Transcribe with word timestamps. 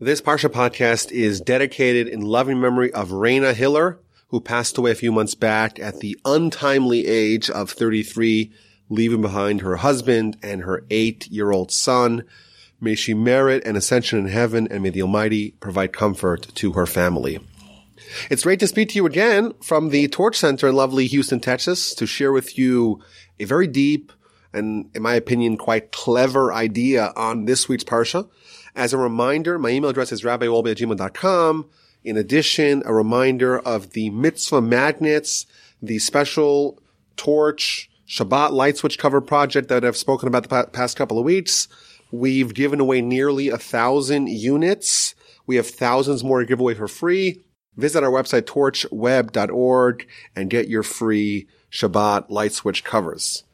This 0.00 0.20
Parsha 0.20 0.50
podcast 0.50 1.12
is 1.12 1.40
dedicated 1.40 2.08
in 2.08 2.20
loving 2.20 2.60
memory 2.60 2.92
of 2.92 3.12
Reyna 3.12 3.54
Hiller, 3.54 4.00
who 4.28 4.40
passed 4.40 4.76
away 4.76 4.90
a 4.90 4.96
few 4.96 5.12
months 5.12 5.36
back 5.36 5.78
at 5.78 6.00
the 6.00 6.18
untimely 6.24 7.06
age 7.06 7.48
of 7.48 7.70
33, 7.70 8.52
leaving 8.88 9.22
behind 9.22 9.60
her 9.60 9.76
husband 9.76 10.36
and 10.42 10.62
her 10.62 10.84
eight-year-old 10.90 11.70
son. 11.70 12.24
May 12.80 12.96
she 12.96 13.14
merit 13.14 13.64
an 13.64 13.76
ascension 13.76 14.18
in 14.18 14.26
heaven 14.26 14.66
and 14.68 14.82
may 14.82 14.90
the 14.90 15.02
Almighty 15.02 15.52
provide 15.60 15.92
comfort 15.92 16.52
to 16.56 16.72
her 16.72 16.86
family. 16.86 17.38
It's 18.28 18.42
great 18.42 18.58
to 18.60 18.66
speak 18.66 18.88
to 18.90 18.96
you 18.96 19.06
again 19.06 19.52
from 19.62 19.90
the 19.90 20.08
Torch 20.08 20.36
Center 20.36 20.66
in 20.66 20.74
lovely 20.74 21.06
Houston, 21.06 21.38
Texas 21.38 21.94
to 21.94 22.04
share 22.04 22.32
with 22.32 22.58
you 22.58 23.00
a 23.38 23.44
very 23.44 23.68
deep 23.68 24.10
and, 24.52 24.90
in 24.94 25.02
my 25.02 25.14
opinion, 25.14 25.56
quite 25.56 25.92
clever 25.92 26.52
idea 26.52 27.12
on 27.16 27.44
this 27.44 27.68
week's 27.68 27.84
Parsha. 27.84 28.28
As 28.74 28.92
a 28.92 28.98
reminder, 28.98 29.58
my 29.58 29.70
email 29.70 29.90
address 29.90 30.10
is 30.10 30.22
rabbiwolbe 30.22 31.64
In 32.02 32.16
addition, 32.16 32.82
a 32.84 32.92
reminder 32.92 33.58
of 33.58 33.90
the 33.90 34.10
mitzvah 34.10 34.60
magnets, 34.60 35.46
the 35.80 35.98
special 35.98 36.82
torch 37.16 37.88
Shabbat 38.08 38.50
light 38.50 38.76
switch 38.76 38.98
cover 38.98 39.20
project 39.20 39.68
that 39.68 39.84
I've 39.84 39.96
spoken 39.96 40.28
about 40.28 40.48
the 40.48 40.68
past 40.72 40.96
couple 40.96 41.18
of 41.18 41.24
weeks. 41.24 41.68
We've 42.10 42.52
given 42.52 42.80
away 42.80 43.00
nearly 43.00 43.48
a 43.48 43.56
thousand 43.56 44.28
units. 44.28 45.14
We 45.46 45.56
have 45.56 45.66
thousands 45.66 46.22
more 46.22 46.40
to 46.40 46.46
give 46.46 46.60
away 46.60 46.74
for 46.74 46.88
free. 46.88 47.40
Visit 47.76 48.04
our 48.04 48.10
website, 48.10 48.42
torchweb.org 48.42 50.06
and 50.36 50.50
get 50.50 50.68
your 50.68 50.82
free 50.82 51.48
Shabbat 51.72 52.26
light 52.28 52.52
switch 52.52 52.84
covers. 52.84 53.44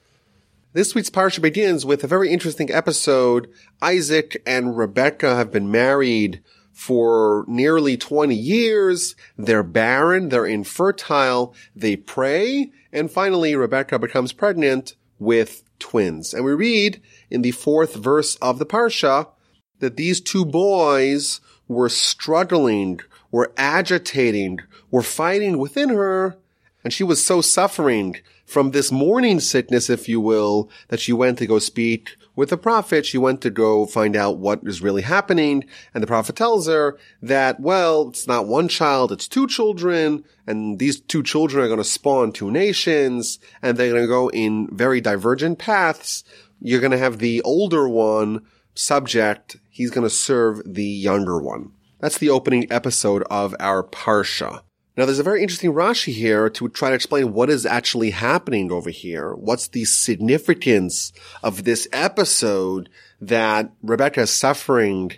This 0.72 0.94
week's 0.94 1.10
parsha 1.10 1.42
begins 1.42 1.84
with 1.84 2.04
a 2.04 2.06
very 2.06 2.30
interesting 2.30 2.70
episode. 2.70 3.50
Isaac 3.82 4.40
and 4.46 4.78
Rebecca 4.78 5.34
have 5.34 5.50
been 5.50 5.68
married 5.68 6.44
for 6.72 7.44
nearly 7.48 7.96
20 7.96 8.36
years. 8.36 9.16
They're 9.36 9.64
barren. 9.64 10.28
They're 10.28 10.46
infertile. 10.46 11.56
They 11.74 11.96
pray. 11.96 12.70
And 12.92 13.10
finally, 13.10 13.56
Rebecca 13.56 13.98
becomes 13.98 14.32
pregnant 14.32 14.94
with 15.18 15.64
twins. 15.80 16.32
And 16.32 16.44
we 16.44 16.52
read 16.52 17.02
in 17.30 17.42
the 17.42 17.50
fourth 17.50 17.96
verse 17.96 18.36
of 18.36 18.60
the 18.60 18.66
parsha 18.66 19.26
that 19.80 19.96
these 19.96 20.20
two 20.20 20.44
boys 20.44 21.40
were 21.66 21.88
struggling, 21.88 23.00
were 23.32 23.52
agitating, 23.56 24.60
were 24.92 25.02
fighting 25.02 25.58
within 25.58 25.88
her. 25.88 26.36
And 26.84 26.92
she 26.92 27.02
was 27.02 27.26
so 27.26 27.40
suffering 27.40 28.18
from 28.50 28.72
this 28.72 28.90
morning 28.90 29.38
sickness, 29.38 29.88
if 29.88 30.08
you 30.08 30.20
will, 30.20 30.68
that 30.88 30.98
she 30.98 31.12
went 31.12 31.38
to 31.38 31.46
go 31.46 31.60
speak 31.60 32.16
with 32.34 32.50
the 32.50 32.56
prophet. 32.56 33.06
She 33.06 33.16
went 33.16 33.42
to 33.42 33.50
go 33.50 33.86
find 33.86 34.16
out 34.16 34.38
what 34.38 34.60
is 34.64 34.82
really 34.82 35.02
happening. 35.02 35.64
And 35.94 36.02
the 36.02 36.08
prophet 36.08 36.34
tells 36.34 36.66
her 36.66 36.98
that, 37.22 37.60
well, 37.60 38.08
it's 38.08 38.26
not 38.26 38.48
one 38.48 38.66
child, 38.66 39.12
it's 39.12 39.28
two 39.28 39.46
children. 39.46 40.24
And 40.48 40.80
these 40.80 41.00
two 41.00 41.22
children 41.22 41.64
are 41.64 41.68
going 41.68 41.78
to 41.78 41.84
spawn 41.84 42.32
two 42.32 42.50
nations 42.50 43.38
and 43.62 43.78
they're 43.78 43.90
going 43.90 44.02
to 44.02 44.08
go 44.08 44.28
in 44.30 44.68
very 44.72 45.00
divergent 45.00 45.60
paths. 45.60 46.24
You're 46.60 46.80
going 46.80 46.90
to 46.90 46.98
have 46.98 47.18
the 47.18 47.40
older 47.42 47.88
one 47.88 48.44
subject. 48.74 49.58
He's 49.68 49.92
going 49.92 50.06
to 50.06 50.10
serve 50.10 50.60
the 50.66 50.84
younger 50.84 51.40
one. 51.40 51.70
That's 52.00 52.18
the 52.18 52.30
opening 52.30 52.66
episode 52.72 53.22
of 53.30 53.54
our 53.60 53.84
Parsha. 53.84 54.62
Now 55.00 55.06
there's 55.06 55.18
a 55.18 55.22
very 55.22 55.40
interesting 55.40 55.72
Rashi 55.72 56.12
here 56.12 56.50
to 56.50 56.68
try 56.68 56.90
to 56.90 56.94
explain 56.94 57.32
what 57.32 57.48
is 57.48 57.64
actually 57.64 58.10
happening 58.10 58.70
over 58.70 58.90
here. 58.90 59.34
What's 59.34 59.68
the 59.68 59.86
significance 59.86 61.14
of 61.42 61.64
this 61.64 61.88
episode 61.90 62.90
that 63.18 63.72
Rebecca 63.82 64.20
is 64.20 64.30
suffering 64.30 65.12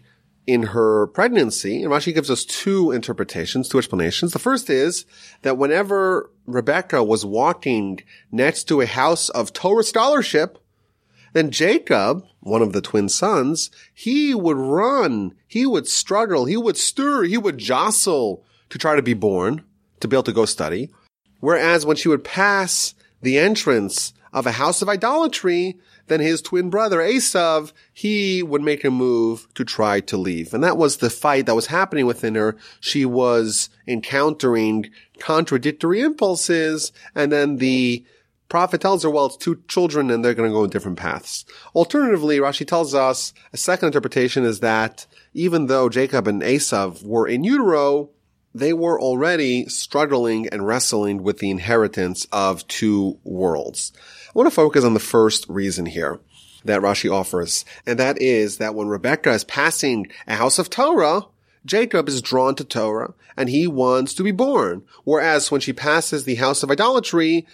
in 0.47 0.63
her 0.63 1.09
pregnancy? 1.09 1.83
And 1.83 1.91
Rashi 1.91 2.15
gives 2.15 2.31
us 2.31 2.45
two 2.45 2.93
interpretations, 2.93 3.69
two 3.69 3.79
explanations. 3.79 4.33
The 4.33 4.39
first 4.39 4.71
is 4.71 5.05
that 5.41 5.59
whenever 5.59 6.31
Rebecca 6.47 7.03
was 7.03 7.27
walking 7.27 8.03
next 8.31 8.69
to 8.69 8.83
a 8.83 8.87
house 8.87 9.31
of 9.31 9.53
Torah 9.53 9.83
scholarship, 9.83 10.59
then 11.33 11.51
Jacob, 11.51 12.25
one 12.39 12.63
of 12.63 12.73
the 12.73 12.83
twin 12.83 13.09
sons, 13.09 13.69
he 13.93 14.33
would 14.33 14.59
run, 14.59 15.35
he 15.49 15.67
would 15.67 15.89
struggle, 15.89 16.45
he 16.45 16.57
would 16.57 16.77
stir, 16.77 17.25
he 17.25 17.37
would 17.37 17.59
jostle 17.59 18.45
to 18.69 18.79
try 18.79 18.95
to 18.95 19.03
be 19.03 19.15
born 19.15 19.65
to 20.03 20.09
be 20.09 20.17
able 20.17 20.25
to 20.25 20.33
go 20.33 20.45
study. 20.45 20.91
Whereas 21.41 21.87
when 21.87 21.97
she 21.97 22.09
would 22.09 22.25
pass 22.25 22.95
the 23.21 23.39
entrance 23.39 24.13
of 24.33 24.47
a 24.47 24.53
house 24.53 24.83
of 24.83 24.89
idolatry, 24.89 25.79
then 26.09 26.21
his 26.21 26.43
twin 26.43 26.71
brother 26.71 26.99
Esav, 26.99 27.73
he 27.93 28.43
would 28.43 28.63
make 28.63 28.85
a 28.85 28.91
move 28.91 29.47
to 29.55 29.65
try 29.65 30.01
to 30.01 30.17
leave. 30.17 30.53
And 30.55 30.63
that 30.63 30.77
was 30.77 30.99
the 30.99 31.11
fight 31.11 31.47
that 31.47 31.55
was 31.55 31.67
happening 31.67 32.07
within 32.07 32.35
her. 32.35 32.57
She 32.81 33.05
was 33.05 33.71
encountering 33.87 34.91
contradictory 35.19 36.01
impulses, 36.01 36.93
and 37.15 37.31
then 37.31 37.57
the 37.57 38.05
prophet 38.49 38.83
tells 38.83 39.03
her, 39.03 39.11
well, 39.11 39.27
it's 39.27 39.37
two 39.37 39.63
children 39.67 40.11
and 40.11 40.23
they're 40.23 40.35
going 40.35 40.51
to 40.51 40.55
go 40.55 40.65
in 40.65 40.71
different 40.71 40.99
paths. 40.99 41.47
Alternatively, 41.75 42.39
Rashi 42.39 42.67
tells 42.67 42.95
us 42.95 43.33
a 43.55 43.57
second 43.57 43.87
interpretation 43.87 44.45
is 44.45 44.61
that 44.61 45.07
even 45.33 45.69
though 45.69 45.89
Jacob 45.89 46.29
and 46.29 46.43
Esav 46.43 47.03
were 47.03 47.27
in 47.27 47.45
utero, 47.45 48.11
they 48.55 48.73
were 48.73 49.01
already 49.01 49.67
struggling 49.69 50.49
and 50.49 50.67
wrestling 50.67 51.23
with 51.23 51.39
the 51.39 51.51
inheritance 51.51 52.27
of 52.33 52.67
two 52.69 53.19
worlds. 53.25 53.93
I 54.29 54.33
want 54.35 54.47
to 54.49 54.55
focus 54.55 54.85
on 54.85 54.95
the 54.95 55.01
first 55.01 55.49
reason 55.49 55.87
here 55.87 56.21
that 56.65 56.81
Rashi 56.81 57.13
offers, 57.13 57.65
and 57.87 57.99
that 57.99 58.21
is 58.21 58.59
that 58.59 58.75
when 58.75 58.89
Rebecca 58.89 59.31
is 59.31 59.45
passing 59.45 60.07
a 60.27 60.37
house 60.37 60.59
of 60.59 60.71
Torah, 60.71 61.23
Jacob 61.65 62.09
is 62.09 62.23
drawn 62.23 62.55
to 62.57 62.65
Torah 62.65 63.15
and 63.37 63.49
he 63.49 63.67
wants 63.67 64.15
to 64.15 64.23
be 64.23 64.33
born. 64.33 64.83
Whereas 65.05 65.51
when 65.51 65.61
she 65.61 65.73
passes 65.73 66.25
the 66.25 66.37
house 66.37 66.63
of 66.63 66.71
idolatry, 66.71 67.47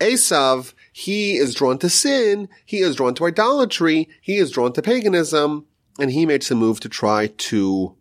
Esav, 0.00 0.74
he 0.92 1.36
is 1.36 1.54
drawn 1.54 1.78
to 1.78 1.88
sin, 1.88 2.48
he 2.64 2.78
is 2.78 2.96
drawn 2.96 3.14
to 3.14 3.26
idolatry, 3.26 4.08
he 4.20 4.36
is 4.36 4.50
drawn 4.50 4.72
to 4.72 4.82
paganism, 4.82 5.66
and 5.98 6.10
he 6.10 6.26
makes 6.26 6.50
a 6.50 6.54
move 6.54 6.80
to 6.80 6.88
try 6.88 7.28
to 7.28 7.94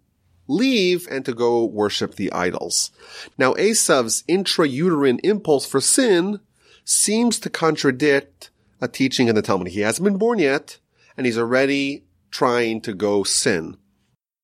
leave 0.47 1.07
and 1.09 1.25
to 1.25 1.33
go 1.33 1.65
worship 1.65 2.15
the 2.15 2.31
idols. 2.31 2.91
Now 3.37 3.53
Esav's 3.53 4.23
intrauterine 4.23 5.19
impulse 5.23 5.65
for 5.65 5.81
sin 5.81 6.39
seems 6.85 7.39
to 7.39 7.49
contradict 7.49 8.49
a 8.81 8.87
teaching 8.87 9.27
in 9.27 9.35
the 9.35 9.41
Talmud. 9.41 9.69
He 9.69 9.81
hasn't 9.81 10.03
been 10.03 10.17
born 10.17 10.39
yet, 10.39 10.79
and 11.15 11.25
he's 11.25 11.37
already 11.37 12.03
trying 12.31 12.81
to 12.81 12.93
go 12.93 13.23
sin. 13.23 13.77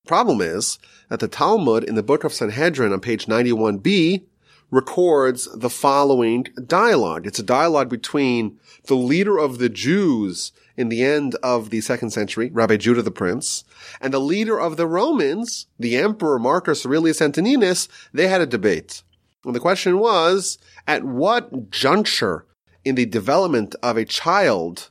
Problem 0.08 0.42
is 0.42 0.80
that 1.09 1.20
the 1.20 1.28
Talmud 1.28 1.84
in 1.84 1.96
the 1.96 2.04
book 2.04 2.24
of 2.24 2.34
Sanhedrin 2.34 2.94
on 2.94 3.02
page 3.02 3.26
91b 3.26 4.24
records 4.72 5.48
the 5.56 5.70
following 5.70 6.48
dialogue. 6.66 7.26
It's 7.28 7.40
a 7.40 7.44
dialogue 7.44 7.90
between 7.90 8.59
the 8.86 8.96
leader 8.96 9.38
of 9.38 9.58
the 9.58 9.70
Jews 9.70 10.52
in 10.79 10.88
the 10.88 11.03
end 11.03 11.35
of 11.44 11.72
the 11.72 11.81
second 11.81 12.12
century, 12.12 12.50
Rabbi 12.53 12.78
Judah 12.78 13.01
the 13.01 13.12
Prince, 13.12 13.66
and 14.00 14.13
the 14.13 14.19
leader 14.19 14.57
of 14.57 14.78
the 14.78 14.88
Romans, 14.88 15.67
the 15.78 15.97
Emperor 15.97 16.40
Marcus 16.40 16.85
Aurelius 16.85 17.22
Antoninus, 17.22 17.90
they 18.13 18.29
had 18.29 18.40
a 18.40 18.45
debate. 18.45 19.03
And 19.44 19.53
the 19.53 19.59
question 19.59 20.00
was, 20.00 20.57
at 20.88 21.03
what 21.03 21.69
juncture 21.69 22.45
in 22.85 22.95
the 22.95 23.06
development 23.06 23.75
of 23.84 23.97
a 23.97 24.06
child 24.06 24.90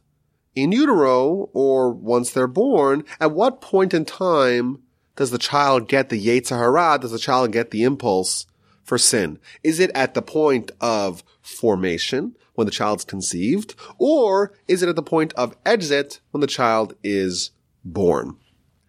in 0.54 0.72
utero 0.72 1.48
or 1.54 1.90
once 1.90 2.32
they're 2.32 2.46
born, 2.46 3.02
at 3.18 3.32
what 3.32 3.62
point 3.62 3.94
in 3.94 4.04
time 4.04 4.82
does 5.16 5.30
the 5.30 5.38
child 5.38 5.88
get 5.88 6.10
the 6.10 6.22
Yetzer 6.22 6.58
Hara? 6.58 6.98
Does 7.00 7.12
the 7.12 7.18
child 7.18 7.50
get 7.52 7.70
the 7.70 7.84
impulse 7.84 8.44
for 8.84 8.98
sin? 8.98 9.38
Is 9.64 9.80
it 9.80 9.90
at 9.94 10.12
the 10.12 10.20
point 10.20 10.70
of 10.82 11.24
formation 11.40 12.36
when 12.58 12.66
the 12.66 12.72
child's 12.72 13.04
conceived, 13.04 13.76
or 13.98 14.52
is 14.66 14.82
it 14.82 14.88
at 14.88 14.96
the 14.96 15.02
point 15.02 15.32
of 15.34 15.56
exit 15.64 16.18
when 16.32 16.40
the 16.40 16.46
child 16.48 16.92
is 17.04 17.52
born? 17.84 18.36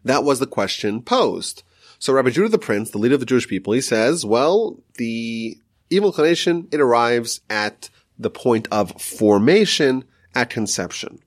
That 0.03 0.23
was 0.23 0.39
the 0.39 0.47
question 0.47 1.03
posed. 1.03 1.61
So 1.99 2.11
Rabbi 2.11 2.31
Judah 2.31 2.49
the 2.49 2.57
Prince, 2.57 2.89
the 2.89 2.97
leader 2.97 3.13
of 3.13 3.19
the 3.19 3.27
Jewish 3.27 3.47
people, 3.47 3.73
he 3.73 3.81
says, 3.81 4.25
well, 4.25 4.81
the 4.97 5.55
evil 5.91 6.09
inclination, 6.09 6.67
it 6.71 6.81
arrives 6.81 7.41
at 7.47 7.91
the 8.17 8.31
point 8.31 8.67
of 8.71 8.99
formation 8.99 10.03
at 10.33 10.49
conception. 10.49 11.19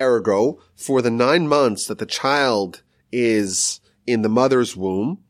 Ergo, 0.00 0.60
for 0.76 1.02
the 1.02 1.10
nine 1.10 1.48
months 1.48 1.88
that 1.88 1.98
the 1.98 2.06
child 2.06 2.84
is 3.10 3.80
in 4.06 4.22
the 4.22 4.28
mother's 4.28 4.76
womb, 4.76 5.24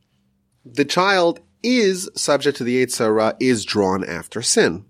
the 0.63 0.85
child 0.85 1.41
is 1.63 2.11
subject 2.15 2.59
to 2.59 2.65
the 2.65 2.85
Yetzer 2.85 2.99
Hara, 2.99 3.35
is 3.41 3.65
drawn 3.65 4.05
after 4.05 4.43
sin. 4.43 4.85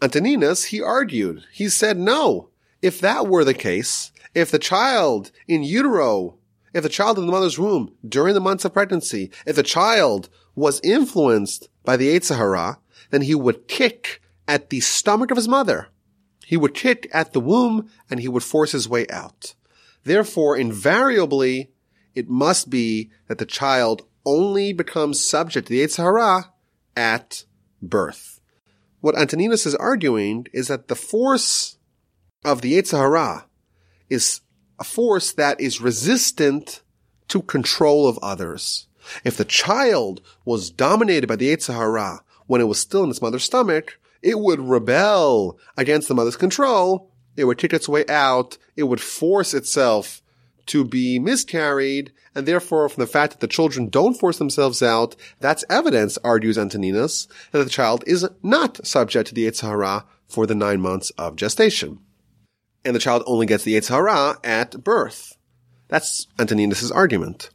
Antoninus, 0.00 0.66
he 0.66 0.80
argued. 0.80 1.44
He 1.52 1.68
said, 1.68 1.98
no. 1.98 2.50
If 2.80 3.00
that 3.00 3.26
were 3.26 3.44
the 3.44 3.54
case, 3.54 4.12
if 4.34 4.50
the 4.50 4.58
child 4.58 5.32
in 5.48 5.64
utero, 5.64 6.38
if 6.72 6.82
the 6.82 6.88
child 6.88 7.18
in 7.18 7.26
the 7.26 7.32
mother's 7.32 7.58
womb 7.58 7.94
during 8.06 8.34
the 8.34 8.40
months 8.40 8.64
of 8.64 8.72
pregnancy, 8.72 9.30
if 9.46 9.56
the 9.56 9.62
child 9.62 10.28
was 10.54 10.80
influenced 10.84 11.68
by 11.84 11.96
the 11.96 12.08
Yetzer 12.08 12.36
Hara, 12.36 12.78
then 13.10 13.22
he 13.22 13.34
would 13.34 13.66
kick 13.66 14.20
at 14.46 14.70
the 14.70 14.80
stomach 14.80 15.30
of 15.30 15.36
his 15.36 15.48
mother. 15.48 15.88
He 16.46 16.56
would 16.56 16.74
kick 16.74 17.08
at 17.12 17.32
the 17.32 17.40
womb 17.40 17.90
and 18.10 18.20
he 18.20 18.28
would 18.28 18.44
force 18.44 18.72
his 18.72 18.88
way 18.88 19.06
out. 19.08 19.54
Therefore, 20.04 20.56
invariably, 20.56 21.70
it 22.14 22.28
must 22.28 22.70
be 22.70 23.10
that 23.26 23.38
the 23.38 23.46
child 23.46 24.06
only 24.24 24.72
becomes 24.72 25.20
subject 25.20 25.66
to 25.66 25.72
the 25.72 25.82
Yetzer 25.82 26.04
Hara 26.04 26.52
at 26.96 27.44
birth. 27.82 28.37
What 29.00 29.16
Antoninus 29.16 29.64
is 29.64 29.74
arguing 29.76 30.46
is 30.52 30.68
that 30.68 30.88
the 30.88 30.96
force 30.96 31.78
of 32.44 32.62
the 32.62 32.74
Yetzer 32.74 32.98
Hara 32.98 33.46
is 34.10 34.40
a 34.78 34.84
force 34.84 35.32
that 35.32 35.60
is 35.60 35.80
resistant 35.80 36.82
to 37.28 37.42
control 37.42 38.08
of 38.08 38.18
others. 38.22 38.88
If 39.24 39.36
the 39.36 39.44
child 39.44 40.20
was 40.44 40.70
dominated 40.70 41.26
by 41.28 41.36
the 41.36 41.54
Yetzer 41.54 41.74
Hara 41.74 42.22
when 42.46 42.60
it 42.60 42.68
was 42.68 42.80
still 42.80 43.04
in 43.04 43.10
its 43.10 43.22
mother's 43.22 43.44
stomach, 43.44 44.00
it 44.20 44.40
would 44.40 44.60
rebel 44.60 45.58
against 45.76 46.08
the 46.08 46.14
mother's 46.14 46.36
control. 46.36 47.12
It 47.36 47.44
would 47.44 47.58
kick 47.58 47.72
its 47.72 47.88
way 47.88 48.04
out. 48.08 48.58
It 48.76 48.84
would 48.84 49.00
force 49.00 49.54
itself 49.54 50.22
to 50.66 50.84
be 50.84 51.20
miscarried. 51.20 52.12
And 52.38 52.46
therefore, 52.46 52.88
from 52.88 53.00
the 53.00 53.10
fact 53.10 53.32
that 53.32 53.40
the 53.40 53.48
children 53.48 53.88
don't 53.88 54.14
force 54.14 54.38
themselves 54.38 54.80
out, 54.80 55.16
that's 55.40 55.64
evidence, 55.68 56.18
argues 56.22 56.56
Antoninus, 56.56 57.26
that 57.50 57.64
the 57.64 57.68
child 57.68 58.04
is 58.06 58.28
not 58.44 58.86
subject 58.86 59.26
to 59.26 59.34
the 59.34 59.48
Yetzer 59.48 59.62
Hara 59.62 60.04
for 60.28 60.46
the 60.46 60.54
nine 60.54 60.80
months 60.80 61.10
of 61.18 61.34
gestation. 61.34 61.98
And 62.84 62.94
the 62.94 63.00
child 63.00 63.24
only 63.26 63.44
gets 63.44 63.64
the 63.64 63.74
Yetzer 63.74 63.88
Hara 63.88 64.38
at 64.44 64.84
birth. 64.84 65.36
That's 65.88 66.28
Antoninus' 66.38 66.92
argument. 66.92 67.50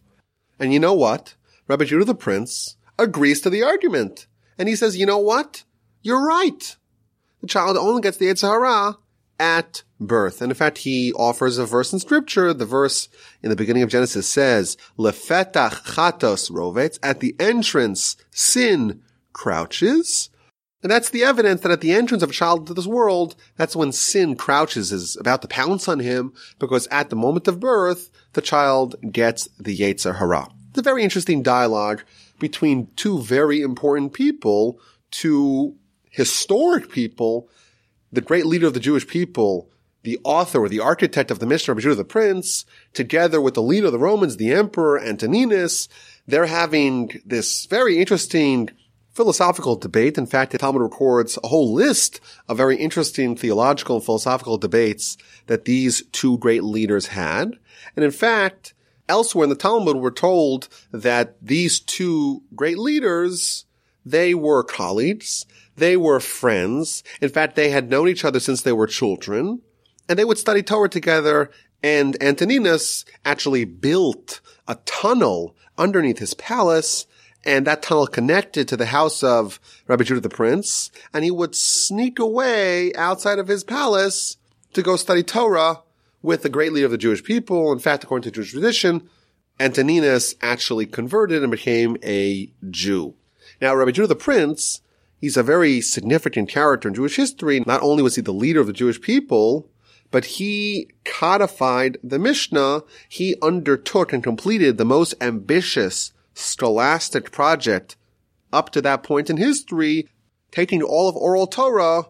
And 0.60 0.74
you 0.74 0.82
know 0.82 0.94
what? 0.94 1.36
Rabbi 1.70 1.86
Judah 1.86 2.04
the 2.04 2.14
Prince 2.14 2.76
agrees 3.00 3.40
to 3.40 3.50
the 3.50 3.64
argument. 3.64 4.28
And 4.58 4.68
he 4.68 4.76
says, 4.76 4.98
you 4.98 5.06
know 5.06 5.18
what? 5.18 5.64
You're 6.02 6.28
right. 6.28 6.76
The 7.40 7.48
child 7.48 7.78
only 7.78 8.02
gets 8.02 8.18
the 8.18 8.26
Yetzer 8.26 8.50
Hara 8.50 8.98
at 9.40 9.84
birth. 10.00 10.42
And 10.42 10.52
in 10.52 10.56
fact, 10.56 10.80
he 10.80 11.14
offers 11.14 11.58
a 11.58 11.66
verse 11.66 11.94
in 11.94 12.00
scripture. 12.00 12.54
The 12.54 12.66
verse 12.66 13.10
in 13.42 13.50
the 13.50 13.56
beginning 13.56 13.84
of 13.84 13.90
Genesis 13.90 14.28
says, 14.28 14.78
Lefetach 14.98 15.84
chatos 15.86 16.50
rovets. 16.52 17.00
At 17.02 17.20
the 17.20 17.36
entrance, 17.40 18.16
sin 18.32 19.02
crouches. 19.34 20.30
And 20.82 20.92
that's 20.92 21.10
the 21.10 21.24
evidence 21.24 21.62
that 21.62 21.72
at 21.72 21.80
the 21.80 21.94
entrance 21.94 22.24
of 22.24 22.32
a 22.32 22.34
child 22.34 22.68
to 22.68 22.74
this 22.74 22.86
world, 22.86 23.36
that's 23.56 23.76
when 23.76 23.94
sin 23.94 24.36
crouches, 24.36 24.92
is 24.92 25.16
about 25.16 25.42
to 25.42 25.48
pounce 25.48 25.88
on 25.88 26.00
him, 26.00 26.34
because 26.60 26.88
at 26.88 27.10
the 27.10 27.16
moment 27.16 27.48
of 27.48 27.62
birth, 27.62 28.10
the 28.34 28.42
child 28.42 28.96
gets 29.10 29.48
the 29.58 29.78
Yetzer 29.78 30.18
Hara. 30.18 30.50
It's 30.70 30.80
a 30.80 30.82
very 30.82 31.04
interesting 31.04 31.42
dialogue 31.42 32.04
between 32.40 32.88
two 32.98 33.22
very 33.22 33.62
important 33.62 34.12
people, 34.12 34.78
two 35.10 35.76
historic 36.10 36.92
people, 36.92 37.48
the 38.14 38.22
great 38.22 38.46
leader 38.46 38.68
of 38.68 38.76
the 38.76 38.80
Jewish 38.80 39.08
people, 39.08 39.70
the 40.04 40.20
author 40.24 40.64
or 40.64 40.70
the 40.70 40.80
architect 40.80 41.32
of 41.32 41.40
the 41.40 41.46
Mishnah, 41.48 41.76
Judah 41.76 41.96
the 41.96 42.04
Prince, 42.06 42.66
together 42.94 43.42
with 43.42 43.56
the 43.56 43.62
leader 43.62 43.88
of 43.88 43.92
the 43.92 44.00
Romans, 44.00 44.38
the 44.38 44.54
Emperor 44.54 45.00
Antoninus, 45.00 45.90
they're 46.28 46.46
having 46.46 47.22
this 47.26 47.66
very 47.66 47.98
interesting 47.98 48.70
philosophical 49.14 49.76
debate. 49.76 50.18
In 50.18 50.26
fact, 50.26 50.52
the 50.52 50.58
Talmud 50.58 50.82
records 50.82 51.40
a 51.44 51.48
whole 51.48 51.74
list 51.74 52.20
of 52.48 52.58
very 52.58 52.78
interesting 52.78 53.36
theological 53.36 53.98
and 53.98 54.06
philosophical 54.06 54.58
debates 54.58 55.18
that 55.48 55.66
these 55.66 56.04
two 56.12 56.38
great 56.38 56.64
leaders 56.64 57.08
had. 57.08 57.58
And 57.96 58.06
in 58.06 58.12
fact, 58.12 58.74
elsewhere 59.10 59.44
in 59.44 59.50
the 59.50 59.56
Talmud, 59.56 59.98
we're 59.98 60.12
told 60.12 60.68
that 60.92 61.36
these 61.42 61.80
two 61.80 62.44
great 62.56 62.78
leaders, 62.78 63.66
they 64.06 64.34
were 64.34 64.64
colleagues. 64.64 65.46
They 65.76 65.98
were 65.98 66.20
friends. 66.20 67.04
In 67.22 67.30
fact, 67.30 67.56
they 67.56 67.70
had 67.70 67.90
known 67.90 68.08
each 68.08 68.26
other 68.26 68.40
since 68.40 68.62
they 68.62 68.74
were 68.74 68.88
children 68.88 69.62
and 70.08 70.20
they 70.20 70.26
would 70.26 70.38
study 70.38 70.62
Torah 70.62 70.90
together. 70.90 71.50
And 71.82 72.22
Antoninus 72.22 73.06
actually 73.26 73.66
built 73.66 74.42
a 74.68 74.76
tunnel 74.86 75.56
underneath 75.78 76.20
his 76.20 76.34
palace 76.34 77.06
and 77.46 77.68
that 77.68 77.82
tunnel 77.82 78.08
connected 78.08 78.68
to 78.68 78.78
the 78.78 78.88
house 78.88 79.24
of 79.24 79.60
Rabbi 79.88 80.04
Judah 80.04 80.22
the 80.22 80.30
Prince, 80.30 80.92
and 81.14 81.24
he 81.24 81.32
would 81.32 81.56
sneak 81.56 82.20
away 82.20 82.94
outside 82.96 83.40
of 83.40 83.48
his 83.48 83.64
palace 83.64 84.38
to 84.74 84.82
go 84.82 84.96
study 84.96 85.24
Torah 85.24 85.82
with 86.22 86.44
the 86.44 86.50
great 86.50 86.72
leader 86.72 86.86
of 86.86 86.92
the 86.92 86.98
Jewish 86.98 87.24
people. 87.24 87.72
In 87.72 87.80
fact, 87.80 88.04
according 88.04 88.24
to 88.24 88.32
Jewish 88.32 88.52
tradition, 88.52 89.10
Antoninus 89.60 90.36
actually 90.42 90.86
converted 90.86 91.44
and 91.44 91.52
became 91.52 91.98
a 92.04 92.50
Jew. 92.70 93.16
Now, 93.62 93.76
Rabbi 93.76 93.92
Judah 93.92 94.08
the 94.08 94.16
Prince, 94.16 94.82
he's 95.24 95.38
a 95.38 95.42
very 95.42 95.80
significant 95.80 96.50
character 96.50 96.90
in 96.90 96.94
Jewish 96.94 97.16
history. 97.16 97.64
Not 97.66 97.82
only 97.82 98.04
was 98.04 98.16
he 98.16 98.22
the 98.22 98.34
leader 98.34 98.60
of 98.60 98.68
the 98.68 98.74
Jewish 98.74 99.00
people, 99.00 99.70
but 100.12 100.26
he 100.26 100.90
codified 101.06 101.98
the 102.04 102.20
Mishnah. 102.20 102.84
He 103.08 103.38
undertook 103.42 104.12
and 104.12 104.22
completed 104.22 104.78
the 104.78 104.84
most 104.84 105.14
ambitious 105.22 106.12
scholastic 106.34 107.32
project 107.32 107.96
up 108.52 108.70
to 108.72 108.82
that 108.82 109.02
point 109.02 109.30
in 109.30 109.38
history, 109.38 110.10
taking 110.52 110.84
all 110.84 111.08
of 111.08 111.16
oral 111.16 111.48
Torah 111.48 112.08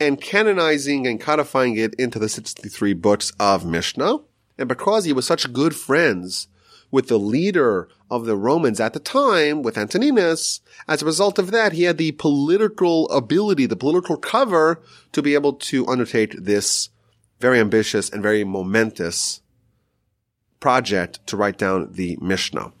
and 0.00 0.20
canonizing 0.20 1.06
and 1.06 1.20
codifying 1.20 1.76
it 1.76 1.94
into 1.94 2.18
the 2.18 2.28
63 2.28 2.92
books 2.94 3.32
of 3.38 3.64
Mishnah. 3.64 4.18
And 4.58 4.68
because 4.68 5.04
he 5.04 5.12
was 5.12 5.28
such 5.28 5.52
good 5.52 5.76
friends 5.76 6.48
with 6.90 7.08
the 7.08 7.18
leader 7.18 7.88
of 8.10 8.24
the 8.24 8.36
Romans 8.36 8.80
at 8.80 8.94
the 8.94 9.00
time, 9.00 9.62
with 9.62 9.76
Antoninus, 9.76 10.60
as 10.86 11.02
a 11.02 11.06
result 11.06 11.38
of 11.38 11.50
that, 11.50 11.72
he 11.72 11.82
had 11.82 11.98
the 11.98 12.12
political 12.12 13.08
ability, 13.10 13.66
the 13.66 13.76
political 13.76 14.16
cover 14.16 14.80
to 15.12 15.22
be 15.22 15.34
able 15.34 15.52
to 15.52 15.86
undertake 15.86 16.32
this 16.32 16.88
very 17.40 17.60
ambitious 17.60 18.08
and 18.10 18.22
very 18.22 18.44
momentous 18.44 19.42
project 20.60 21.24
to 21.26 21.36
write 21.36 21.58
down 21.58 21.92
the 21.92 22.18
Mishnah. 22.20 22.72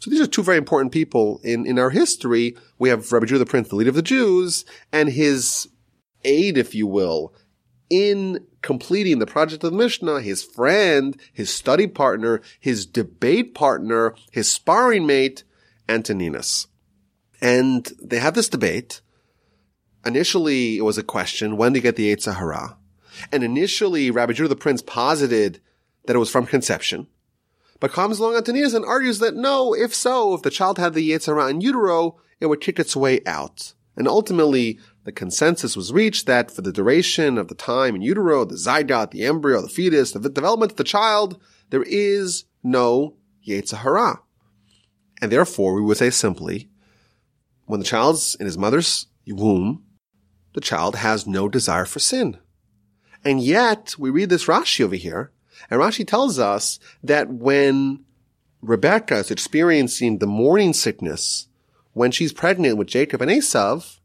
So 0.00 0.10
these 0.10 0.20
are 0.20 0.26
two 0.26 0.42
very 0.42 0.58
important 0.58 0.92
people 0.92 1.40
in, 1.42 1.66
in 1.66 1.78
our 1.78 1.90
history. 1.90 2.56
We 2.78 2.90
have 2.90 3.10
Rabbi 3.10 3.26
Judah 3.26 3.38
the 3.38 3.46
Prince, 3.46 3.68
the 3.68 3.76
leader 3.76 3.90
of 3.90 3.96
the 3.96 4.02
Jews, 4.02 4.64
and 4.92 5.08
his 5.08 5.68
aide, 6.24 6.58
if 6.58 6.74
you 6.74 6.86
will, 6.86 7.32
in 7.88 8.46
completing 8.66 9.20
the 9.20 9.26
project 9.26 9.62
of 9.62 9.70
the 9.70 9.76
Mishnah, 9.76 10.20
his 10.20 10.42
friend, 10.42 11.16
his 11.32 11.54
study 11.54 11.86
partner, 11.86 12.42
his 12.58 12.84
debate 12.84 13.54
partner, 13.54 14.12
his 14.32 14.50
sparring 14.50 15.06
mate, 15.06 15.44
Antoninus. 15.88 16.66
And 17.40 17.88
they 18.02 18.18
have 18.18 18.34
this 18.34 18.48
debate. 18.48 19.02
Initially, 20.04 20.78
it 20.78 20.82
was 20.82 20.98
a 20.98 21.04
question, 21.04 21.56
when 21.56 21.74
to 21.74 21.80
get 21.80 21.94
the 21.94 22.12
Yetzer 22.12 22.34
Hara? 22.34 22.76
And 23.30 23.44
initially, 23.44 24.10
Rabbi 24.10 24.32
Judah 24.32 24.48
the 24.48 24.56
Prince 24.56 24.82
posited 24.82 25.60
that 26.06 26.16
it 26.16 26.18
was 26.18 26.30
from 26.30 26.44
conception. 26.44 27.06
But 27.78 27.92
comes 27.92 28.18
along 28.18 28.34
Antoninus 28.34 28.74
and 28.74 28.84
argues 28.84 29.20
that 29.20 29.36
no, 29.36 29.74
if 29.74 29.94
so, 29.94 30.34
if 30.34 30.42
the 30.42 30.50
child 30.50 30.78
had 30.78 30.94
the 30.94 31.08
Yetzer 31.08 31.36
Hara 31.36 31.50
in 31.50 31.60
utero, 31.60 32.18
it 32.40 32.46
would 32.46 32.60
kick 32.60 32.80
its 32.80 32.96
way 32.96 33.20
out. 33.26 33.74
And 33.96 34.08
ultimately, 34.08 34.80
the 35.06 35.12
consensus 35.12 35.76
was 35.76 35.92
reached 35.92 36.26
that 36.26 36.50
for 36.50 36.62
the 36.62 36.72
duration 36.72 37.38
of 37.38 37.46
the 37.46 37.54
time 37.54 37.94
in 37.94 38.02
utero, 38.02 38.44
the 38.44 38.56
zygote, 38.56 39.12
the 39.12 39.24
embryo, 39.24 39.62
the 39.62 39.68
fetus, 39.68 40.10
the 40.10 40.28
development 40.28 40.72
of 40.72 40.78
the 40.78 40.82
child, 40.84 41.40
there 41.70 41.84
is 41.84 42.44
no 42.64 43.14
Yetzer 43.46 43.78
Hara. 43.78 44.18
And 45.22 45.30
therefore, 45.30 45.74
we 45.74 45.80
would 45.80 45.96
say 45.96 46.10
simply, 46.10 46.70
when 47.66 47.78
the 47.78 47.86
child's 47.86 48.34
in 48.34 48.46
his 48.46 48.58
mother's 48.58 49.06
womb, 49.28 49.84
the 50.54 50.60
child 50.60 50.96
has 50.96 51.24
no 51.24 51.48
desire 51.48 51.84
for 51.84 52.00
sin. 52.00 52.38
And 53.24 53.40
yet, 53.40 53.94
we 53.96 54.10
read 54.10 54.28
this 54.28 54.46
Rashi 54.46 54.84
over 54.84 54.96
here, 54.96 55.30
and 55.70 55.80
Rashi 55.80 56.04
tells 56.04 56.40
us 56.40 56.80
that 57.04 57.28
when 57.28 58.04
Rebecca 58.60 59.18
is 59.18 59.30
experiencing 59.30 60.18
the 60.18 60.26
morning 60.26 60.72
sickness, 60.72 61.46
when 61.92 62.10
she's 62.10 62.32
pregnant 62.32 62.76
with 62.76 62.88
Jacob 62.88 63.22
and 63.22 63.30
Esav, 63.30 64.00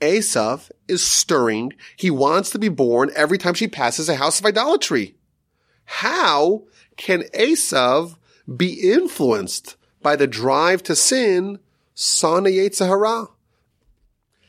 Esav 0.00 0.70
is 0.88 1.04
stirring. 1.04 1.74
He 1.96 2.10
wants 2.10 2.50
to 2.50 2.58
be 2.58 2.68
born 2.68 3.10
every 3.14 3.38
time 3.38 3.54
she 3.54 3.68
passes 3.68 4.08
a 4.08 4.16
house 4.16 4.40
of 4.40 4.46
idolatry. 4.46 5.16
How 5.84 6.64
can 6.96 7.22
Esav 7.34 8.16
be 8.56 8.92
influenced 8.92 9.76
by 10.02 10.16
the 10.16 10.26
drive 10.26 10.82
to 10.84 10.96
sin, 10.96 11.58
Yetzer 11.96 12.86
Hara? 12.86 13.26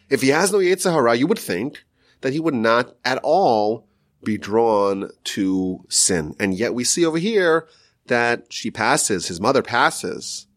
If 0.10 0.22
he 0.22 0.29
has 0.29 0.51
no 0.51 0.60
Yetzer 0.60 0.91
Hara, 0.91 1.15
you 1.15 1.27
would 1.27 1.39
think 1.39 1.84
that 2.22 2.34
he 2.34 2.39
would 2.39 2.53
not 2.53 2.96
at 3.03 3.20
all 3.24 3.88
be 4.24 4.38
drawn 4.38 5.10
to 5.24 5.84
sin. 5.89 6.36
And 6.39 6.53
yet 6.53 6.74
we 6.74 6.84
see 6.84 7.05
over 7.05 7.17
here 7.17 7.67
that 8.08 8.51
she 8.51 8.72
passes, 8.72 9.27
his 9.27 9.41
mother 9.41 9.62
passes 9.62 10.48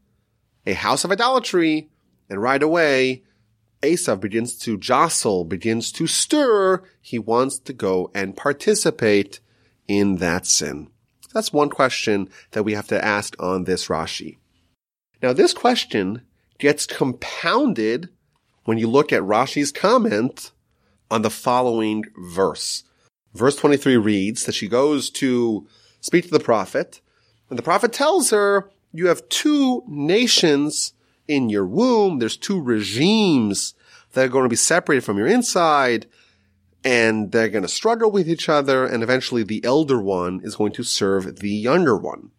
a 0.67 0.75
house 0.75 1.05
of 1.05 1.13
idolatry 1.13 1.89
and 2.29 2.43
right 2.43 2.63
away 2.63 3.23
Esav 3.85 4.21
begins 4.21 4.57
to 4.59 4.79
jostle, 4.79 5.45
begins 5.45 5.93
to 5.93 6.07
stir. 6.07 6.83
He 7.01 7.19
wants 7.19 7.59
to 7.61 7.73
go 7.73 8.11
and 8.15 8.37
participate 8.37 9.41
in 9.87 10.17
that 10.17 10.47
sin. 10.47 10.89
That's 11.33 11.53
one 11.53 11.69
question 11.69 12.29
that 12.53 12.63
we 12.63 12.73
have 12.73 12.89
to 12.89 13.05
ask 13.05 13.35
on 13.41 13.65
this 13.65 13.89
Rashi. 13.89 14.39
Now 15.23 15.33
this 15.33 15.53
question 15.53 16.23
gets 16.59 16.87
compounded 16.87 18.09
when 18.65 18.79
you 18.79 18.89
look 18.89 19.13
at 19.13 19.23
Rashi's 19.23 19.73
comment 19.73 20.53
on 21.11 21.23
the 21.23 21.31
following 21.31 22.05
verse. 22.17 22.85
Verse 23.35 23.57
23 23.57 23.97
reads 23.97 24.45
that 24.45 24.55
she 24.55 24.69
goes 24.69 25.11
to 25.11 25.67
speak 26.01 26.25
to 26.25 26.31
the 26.31 26.41
prophet 26.41 27.01
And 27.51 27.59
the 27.59 27.63
prophet 27.63 27.93
tells 27.93 28.31
her, 28.31 28.71
you 28.93 29.09
have 29.09 29.29
two 29.29 29.83
nations 29.89 30.94
in 31.29 31.49
your 31.49 31.67
womb. 31.67 32.19
There's 32.19 32.37
two 32.37 32.61
regimes 32.61 33.75
that 34.13 34.27
are 34.27 34.29
going 34.29 34.45
to 34.45 34.49
be 34.49 34.57
separated 34.57 35.05
from 35.05 35.19
your 35.19 35.27
inside 35.27 36.07
and 36.85 37.33
they're 37.33 37.49
going 37.49 37.63
to 37.63 37.69
struggle 37.69 38.11
with 38.11 38.29
each 38.29 38.49
other. 38.49 38.85
And 38.87 39.03
eventually 39.03 39.43
the 39.43 39.65
elder 39.65 40.01
one 40.01 40.41
is 40.45 40.57
going 40.57 40.73
to 40.73 40.83
serve 40.83 41.41
the 41.41 41.51
younger 41.51 41.97
one. 41.97 42.31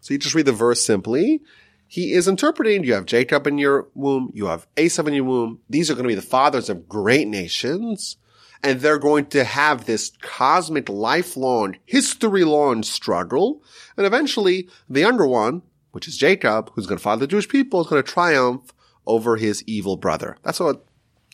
So 0.00 0.12
you 0.14 0.18
just 0.18 0.34
read 0.34 0.46
the 0.46 0.52
verse 0.52 0.84
simply. 0.84 1.40
He 1.88 2.12
is 2.12 2.26
interpreting, 2.26 2.82
you 2.82 2.94
have 2.94 3.06
Jacob 3.06 3.46
in 3.46 3.58
your 3.58 3.88
womb, 3.94 4.32
you 4.34 4.46
have 4.46 4.66
Esau 4.76 5.04
in 5.04 5.14
your 5.14 5.24
womb. 5.24 5.60
These 5.70 5.88
are 5.88 5.94
going 5.94 6.04
to 6.04 6.08
be 6.08 6.16
the 6.16 6.22
fathers 6.22 6.68
of 6.68 6.88
great 6.88 7.28
nations. 7.28 8.16
And 8.62 8.80
they're 8.80 8.98
going 8.98 9.26
to 9.26 9.44
have 9.44 9.84
this 9.84 10.10
cosmic, 10.20 10.88
lifelong, 10.88 11.76
history-long 11.84 12.82
struggle. 12.82 13.62
And 13.96 14.04
eventually 14.04 14.68
the 14.88 15.00
younger 15.00 15.26
one, 15.26 15.62
which 15.96 16.06
is 16.06 16.18
Jacob, 16.18 16.70
who's 16.74 16.84
going 16.84 16.98
to 16.98 17.02
father 17.02 17.20
the 17.20 17.26
Jewish 17.26 17.48
people, 17.48 17.80
is 17.80 17.86
going 17.86 18.02
to 18.02 18.12
triumph 18.12 18.70
over 19.06 19.38
his 19.38 19.64
evil 19.66 19.96
brother. 19.96 20.36
That's 20.42 20.60
what 20.60 20.84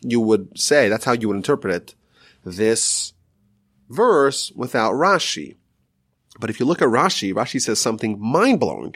you 0.01 0.21
would 0.21 0.57
say. 0.57 0.87
That's 0.87 1.03
how 1.03 1.11
you 1.11 1.27
would 1.27 1.35
interpret 1.35 1.95
this 2.45 3.11
verse 3.89 4.53
without 4.55 4.93
Rashi. 4.93 5.57
But 6.39 6.49
if 6.49 6.61
you 6.61 6.65
look 6.65 6.81
at 6.81 6.87
Rashi, 6.87 7.33
Rashi 7.33 7.61
says 7.61 7.77
something 7.77 8.17
mind-blowing. 8.21 8.95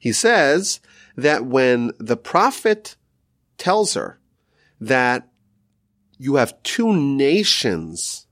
He 0.00 0.12
says 0.12 0.80
that 1.16 1.46
when 1.46 1.92
the 2.00 2.16
prophet 2.16 2.96
tells 3.58 3.94
her 3.94 4.18
that 4.80 5.28
you 6.18 6.34
have 6.34 6.60
two 6.64 6.92
nations 6.92 8.26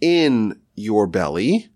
in 0.00 0.60
your 0.74 1.06
belly, 1.06 1.68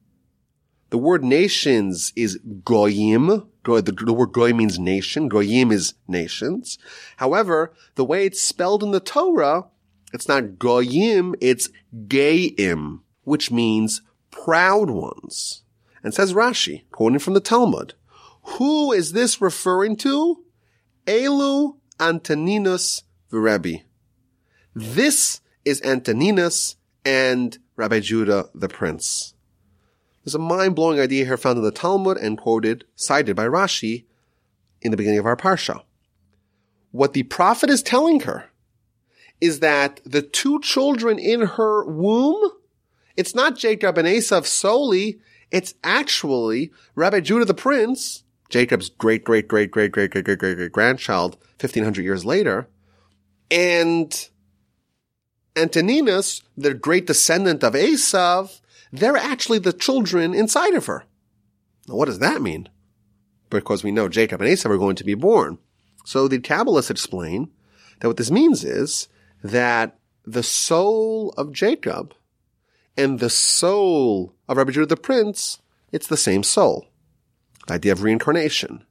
the 0.91 0.99
word 0.99 1.23
nations 1.23 2.13
is 2.17 2.41
goyim. 2.65 3.47
The, 3.65 4.15
word 4.17 4.33
goy 4.33 4.53
means 4.53 4.79
nation. 4.79 5.29
Goyim 5.29 5.71
is 5.71 5.95
nations. 6.09 6.79
However, 7.17 7.73
the 7.95 8.05
way 8.05 8.27
it's 8.27 8.43
spelled 8.43 8.83
in 8.83 8.91
the 8.91 9.01
Torah, 9.01 9.67
it's 10.13 10.29
not 10.29 10.59
goyim, 10.59 11.35
it's 11.41 11.71
geim, 12.09 13.01
which 13.25 13.51
means 13.51 14.03
proud 14.31 14.91
ones. 14.91 15.63
And 16.03 16.13
says 16.13 16.35
Rashi, 16.35 16.83
quoting 16.91 17.21
from 17.21 17.35
the 17.35 17.41
Talmud, 17.41 17.95
who 18.43 18.93
is 18.93 19.13
this 19.13 19.41
referring 19.41 19.97
to? 19.99 20.45
Elu 21.07 21.77
Antoninus 22.01 23.03
Virebi. 23.31 23.85
This 24.75 25.41
is 25.65 25.81
Antoninus 25.83 26.77
and 27.05 27.59
Rabbi 27.77 28.01
Judah 28.01 28.49
the 28.55 28.69
Prince. 28.69 29.35
There's 30.25 30.35
a 30.35 30.39
mind-blowing 30.39 31.01
idea 31.01 31.25
here 31.25 31.37
found 31.37 31.59
in 31.59 31.65
the 31.65 31.71
Talmud 31.71 32.17
and 32.17 32.39
quoted, 32.39 32.85
cited 32.95 33.35
by 33.35 33.47
Rashi 33.47 34.05
in 34.81 34.91
the 34.91 34.97
beginning 34.97 35.19
of 35.19 35.27
our 35.27 35.37
Parsha. 35.37 35.83
What 36.93 37.13
the 37.13 37.25
prophet 37.25 37.71
is 37.71 37.83
telling 37.83 38.21
her 38.21 38.45
is 39.41 39.61
that 39.61 40.01
the 40.05 40.23
two 40.23 40.61
children 40.61 41.19
in 41.19 41.43
her 41.43 41.85
womb, 41.85 42.53
it's 43.17 43.35
not 43.35 43.57
Jacob 43.57 43.99
and 43.99 44.07
Esav 44.07 44.47
solely, 44.47 45.19
it's 45.51 45.75
actually 45.83 46.71
Rabbi 46.95 47.21
Judah 47.21 47.45
the 47.45 47.55
Prince, 47.55 48.23
Jacob's 48.49 48.91
great, 48.91 49.25
great, 49.25 49.49
great, 49.49 49.71
great, 49.71 49.91
great, 49.91 50.11
great, 50.11 50.25
great, 50.25 50.39
great, 50.39 50.57
great 50.57 50.73
grandchild, 50.73 51.37
1500 51.59 52.03
years 52.03 52.25
later, 52.25 52.69
and 53.51 54.29
Antoninus, 55.57 56.43
the 56.57 56.75
great 56.75 57.07
descendant 57.07 57.65
of 57.65 57.75
Esav, 57.75 58.61
they're 58.93 59.17
actually 59.17 59.59
the 59.59 59.73
children 59.73 60.35
inside 60.35 60.75
of 60.75 60.87
her. 60.87 61.05
Now, 61.89 61.97
what 61.97 62.05
does 62.05 62.19
that 62.21 62.43
mean? 62.43 62.69
Because 63.51 63.83
we 63.83 63.91
know 63.91 64.09
Jacob 64.09 64.41
and 64.41 64.51
Esau 64.51 64.69
are 64.69 64.79
going 64.79 64.97
to 64.97 65.05
be 65.05 65.15
born. 65.15 65.59
So 66.05 66.29
the 66.29 66.39
Kabbalists 66.39 66.91
explain 66.91 67.51
that 68.01 68.09
what 68.09 68.17
this 68.17 68.31
means 68.31 68.65
is 68.65 69.09
that 69.43 69.99
the 70.25 70.43
soul 70.43 71.35
of 71.37 71.53
Jacob 71.53 72.15
and 72.97 73.19
the 73.19 73.31
soul 73.31 74.35
of 74.49 74.57
Rabbi 74.57 74.73
Judah 74.73 74.87
the 74.87 74.97
Prince, 74.97 75.61
it's 75.91 76.07
the 76.07 76.17
same 76.17 76.43
soul. 76.43 76.87
The 77.67 77.75
idea 77.75 77.93
of 77.93 78.03
reincarnation. 78.03 78.85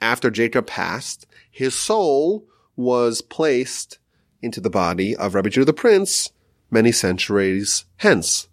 After 0.00 0.30
Jacob 0.30 0.66
passed, 0.66 1.26
his 1.50 1.74
soul 1.74 2.46
was 2.76 3.22
placed 3.22 3.98
into 4.42 4.60
the 4.60 4.70
body 4.70 5.16
of 5.16 5.34
Rabbi 5.34 5.48
Judah 5.48 5.66
the 5.66 5.72
Prince 5.72 6.30
many 6.70 6.92
centuries 6.92 7.84
hence. 7.98 8.48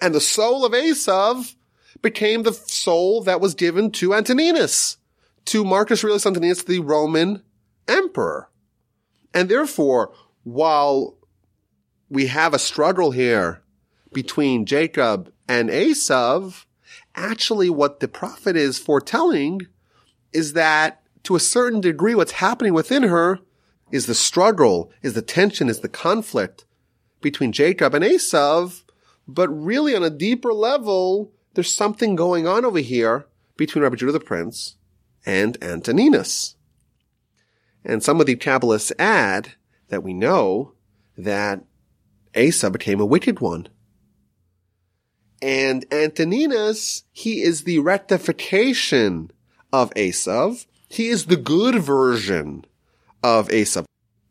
And 0.00 0.14
the 0.14 0.20
soul 0.20 0.64
of 0.64 0.72
Esav 0.72 1.54
became 2.02 2.42
the 2.42 2.52
soul 2.52 3.22
that 3.22 3.40
was 3.40 3.54
given 3.54 3.90
to 3.92 4.14
Antoninus, 4.14 4.98
to 5.46 5.64
Marcus 5.64 6.04
Aurelius 6.04 6.26
Antoninus, 6.26 6.64
the 6.64 6.80
Roman 6.80 7.42
emperor. 7.88 8.50
And 9.32 9.48
therefore, 9.48 10.12
while 10.44 11.16
we 12.08 12.26
have 12.26 12.54
a 12.54 12.58
struggle 12.58 13.10
here 13.10 13.62
between 14.12 14.66
Jacob 14.66 15.32
and 15.48 15.68
Esav, 15.68 16.64
actually 17.14 17.70
what 17.70 18.00
the 18.00 18.08
prophet 18.08 18.56
is 18.56 18.78
foretelling 18.78 19.62
is 20.32 20.52
that 20.52 21.02
to 21.24 21.34
a 21.34 21.40
certain 21.40 21.80
degree, 21.80 22.14
what's 22.14 22.32
happening 22.32 22.74
within 22.74 23.02
her 23.04 23.40
is 23.90 24.06
the 24.06 24.14
struggle, 24.14 24.92
is 25.02 25.14
the 25.14 25.22
tension, 25.22 25.68
is 25.68 25.80
the 25.80 25.88
conflict 25.88 26.64
between 27.20 27.52
Jacob 27.52 27.94
and 27.94 28.04
Esav 28.04 28.82
but 29.26 29.48
really 29.48 29.94
on 29.94 30.02
a 30.02 30.10
deeper 30.10 30.52
level, 30.52 31.32
there's 31.54 31.74
something 31.74 32.16
going 32.16 32.46
on 32.46 32.64
over 32.64 32.78
here 32.78 33.26
between 33.56 33.82
Rabbi 33.82 33.96
Judah 33.96 34.12
the 34.12 34.20
Prince 34.20 34.76
and 35.24 35.62
Antoninus. 35.62 36.56
And 37.84 38.02
some 38.02 38.20
of 38.20 38.26
the 38.26 38.36
Kabbalists 38.36 38.92
add 38.98 39.52
that 39.88 40.02
we 40.02 40.12
know 40.12 40.72
that 41.16 41.64
Esav 42.34 42.72
became 42.72 43.00
a 43.00 43.06
wicked 43.06 43.40
one. 43.40 43.68
And 45.40 45.84
Antoninus, 45.92 47.04
he 47.12 47.42
is 47.42 47.62
the 47.62 47.78
rectification 47.78 49.30
of 49.72 49.92
Esav. 49.94 50.66
He 50.88 51.08
is 51.08 51.26
the 51.26 51.36
good 51.36 51.76
version 51.76 52.64
of 53.22 53.48
Esav 53.48 53.86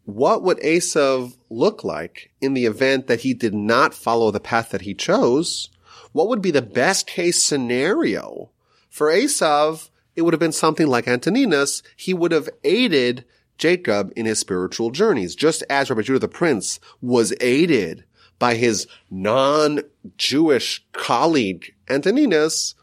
what 0.06 0.44
would 0.44 0.60
Esav 0.60 1.36
look 1.50 1.84
like 1.84 2.32
in 2.40 2.54
the 2.54 2.66
event 2.66 3.08
that 3.08 3.22
he 3.22 3.34
did 3.34 3.54
not 3.54 3.94
follow 3.94 4.32
the 4.32 4.40
path 4.40 4.70
that 4.70 4.82
he 4.82 4.94
chose? 4.94 5.70
What 6.12 6.30
would 6.30 6.42
be 6.42 6.52
the 6.52 6.62
best 6.62 7.08
case 7.08 7.44
scenario? 7.44 8.52
For 8.90 9.10
Esav, 9.10 9.90
it 10.16 10.22
would 10.22 10.34
have 10.34 10.40
been 10.40 10.52
something 10.52 10.88
like 10.88 11.08
Antoninus. 11.08 11.82
He 11.98 12.14
would 12.14 12.32
have 12.32 12.50
aided 12.64 13.26
Jacob 13.58 14.14
in 14.16 14.26
his 14.26 14.40
spiritual 14.40 14.92
journeys, 14.92 15.36
just 15.36 15.64
as 15.70 15.90
Rabbi 15.90 16.04
Judah 16.04 16.20
the 16.20 16.28
Prince 16.28 16.80
was 17.02 17.34
aided 17.42 18.06
by 18.38 18.56
his 18.56 18.88
non-Jewish 19.10 20.86
colleague 20.92 21.74
Antoninus 21.90 22.76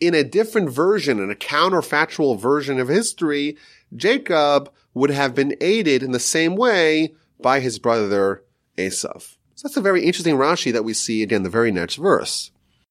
in 0.00 0.14
a 0.14 0.24
different 0.24 0.70
version, 0.70 1.18
in 1.18 1.30
a 1.30 1.34
counterfactual 1.34 2.38
version 2.38 2.78
of 2.78 2.88
history, 2.88 3.56
Jacob 3.94 4.72
would 4.98 5.10
have 5.10 5.34
been 5.34 5.56
aided 5.60 6.02
in 6.02 6.12
the 6.12 6.20
same 6.20 6.56
way 6.56 7.14
by 7.40 7.60
his 7.60 7.78
brother 7.78 8.44
Esav. 8.76 9.36
So 9.54 9.66
that's 9.66 9.76
a 9.76 9.82
very 9.82 10.04
interesting 10.04 10.36
Rashi 10.36 10.72
that 10.72 10.84
we 10.84 10.94
see 10.94 11.22
again 11.22 11.42
the 11.42 11.50
very 11.50 11.72
next 11.72 11.96
verse. 11.96 12.50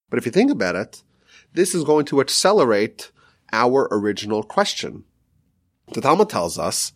But 0.10 0.20
if 0.20 0.26
you 0.26 0.32
think 0.32 0.52
about 0.52 0.76
it, 0.76 1.04
this 1.54 1.74
is 1.74 1.84
going 1.84 2.06
to 2.06 2.22
accelerate 2.22 3.12
our 3.52 3.88
original 3.92 4.44
question. 4.44 5.04
The 5.94 6.02
Talmud 6.02 6.30
tells 6.30 6.60
us 6.60 6.94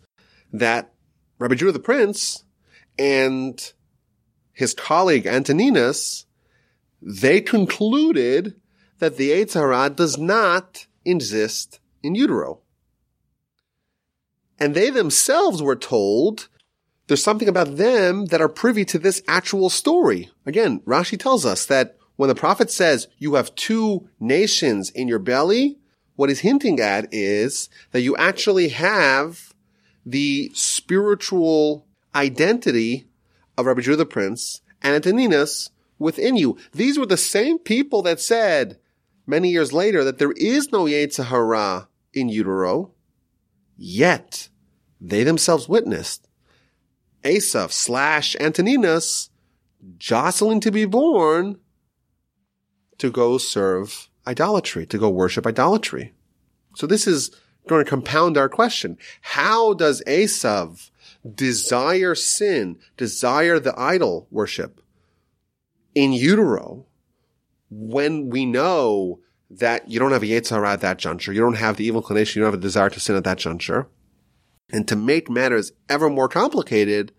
that 0.52 0.92
Rabbi 1.38 1.54
Judah 1.54 1.72
the 1.72 1.78
Prince 1.78 2.44
and 2.98 3.72
his 4.52 4.74
colleague 4.74 5.26
Antoninus, 5.26 6.26
they 7.00 7.40
concluded 7.40 8.60
that 8.98 9.16
the 9.16 9.30
Yetzer 9.30 9.54
Hara 9.54 9.90
does 9.90 10.18
not 10.18 10.86
exist 11.04 11.80
in 12.02 12.14
utero. 12.14 12.61
And 14.62 14.76
they 14.76 14.90
themselves 14.90 15.60
were 15.60 15.74
told 15.74 16.46
there's 17.08 17.20
something 17.20 17.48
about 17.48 17.78
them 17.78 18.26
that 18.26 18.40
are 18.40 18.48
privy 18.48 18.84
to 18.84 18.98
this 19.00 19.20
actual 19.26 19.68
story. 19.68 20.30
Again, 20.46 20.78
Rashi 20.86 21.18
tells 21.18 21.44
us 21.44 21.66
that 21.66 21.96
when 22.14 22.28
the 22.28 22.36
prophet 22.36 22.70
says 22.70 23.08
you 23.18 23.34
have 23.34 23.56
two 23.56 24.08
nations 24.20 24.90
in 24.90 25.08
your 25.08 25.18
belly, 25.18 25.80
what 26.14 26.28
he's 26.28 26.38
hinting 26.38 26.78
at 26.78 27.08
is 27.10 27.70
that 27.90 28.02
you 28.02 28.16
actually 28.16 28.68
have 28.68 29.52
the 30.06 30.52
spiritual 30.54 31.84
identity 32.14 33.08
of 33.58 33.66
Rabbi 33.66 33.80
Judah 33.80 33.96
the 33.96 34.06
Prince 34.06 34.60
and 34.80 34.94
Antoninus 34.94 35.70
within 35.98 36.36
you. 36.36 36.56
These 36.72 37.00
were 37.00 37.06
the 37.06 37.16
same 37.16 37.58
people 37.58 38.02
that 38.02 38.20
said 38.20 38.78
many 39.26 39.50
years 39.50 39.72
later 39.72 40.04
that 40.04 40.18
there 40.18 40.34
is 40.36 40.70
no 40.70 40.84
Yetzer 40.84 41.24
Hara 41.24 41.88
in 42.14 42.28
utero, 42.28 42.92
yet 43.76 44.50
they 45.02 45.24
themselves 45.24 45.68
witnessed 45.68 46.28
Esav 47.24 47.72
slash 47.72 48.36
Antoninus 48.40 49.30
jostling 49.98 50.60
to 50.60 50.70
be 50.70 50.84
born 50.84 51.58
to 52.98 53.10
go 53.10 53.36
serve 53.36 54.08
idolatry, 54.26 54.86
to 54.86 54.98
go 54.98 55.10
worship 55.10 55.46
idolatry. 55.46 56.14
So 56.76 56.86
this 56.86 57.06
is 57.06 57.32
going 57.66 57.84
to 57.84 57.88
compound 57.88 58.36
our 58.36 58.48
question. 58.48 58.96
How 59.20 59.74
does 59.74 60.02
Esav 60.06 60.90
desire 61.34 62.14
sin, 62.14 62.78
desire 62.96 63.58
the 63.58 63.78
idol 63.78 64.28
worship 64.30 64.80
in 65.94 66.12
utero 66.12 66.86
when 67.70 68.30
we 68.30 68.46
know 68.46 69.20
that 69.50 69.90
you 69.90 69.98
don't 69.98 70.12
have 70.12 70.22
a 70.22 70.26
Yetzer 70.26 70.66
at 70.66 70.80
that 70.80 70.98
juncture, 70.98 71.32
you 71.32 71.40
don't 71.40 71.54
have 71.54 71.76
the 71.76 71.84
evil 71.84 72.00
inclination, 72.00 72.38
you 72.40 72.44
don't 72.44 72.52
have 72.52 72.60
a 72.60 72.62
desire 72.62 72.90
to 72.90 73.00
sin 73.00 73.16
at 73.16 73.24
that 73.24 73.38
juncture. 73.38 73.88
And 74.72 74.88
to 74.88 74.96
make 74.96 75.28
matters 75.28 75.72
ever 75.88 76.08
more 76.08 76.28
complicated, 76.28 77.12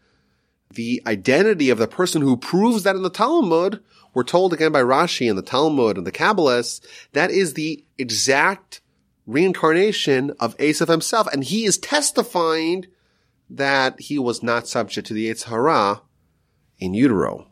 the 0.73 1.01
identity 1.05 1.69
of 1.69 1.77
the 1.77 1.87
person 1.87 2.23
who 2.23 2.35
proves 2.35 2.83
that 2.83 2.95
in 2.95 3.03
the 3.03 3.09
Talmud, 3.09 3.79
we're 4.13 4.23
told 4.23 4.53
again 4.53 4.71
by 4.71 4.81
Rashi 4.81 5.29
in 5.29 5.35
the 5.35 5.41
Talmud 5.43 5.97
and 5.97 6.05
the 6.05 6.11
Kabbalists, 6.11 6.81
that 7.13 7.29
is 7.29 7.53
the 7.53 7.85
exact 7.97 8.81
reincarnation 9.25 10.31
of 10.39 10.57
Esav 10.57 10.87
himself. 10.87 11.27
And 11.31 11.43
he 11.43 11.65
is 11.65 11.77
testifying 11.77 12.87
that 13.49 13.99
he 14.01 14.17
was 14.17 14.41
not 14.41 14.67
subject 14.67 15.07
to 15.07 15.13
the 15.13 15.29
Yetzer 15.29 15.49
Hara 15.49 16.01
in 16.79 16.93
utero. 16.93 17.47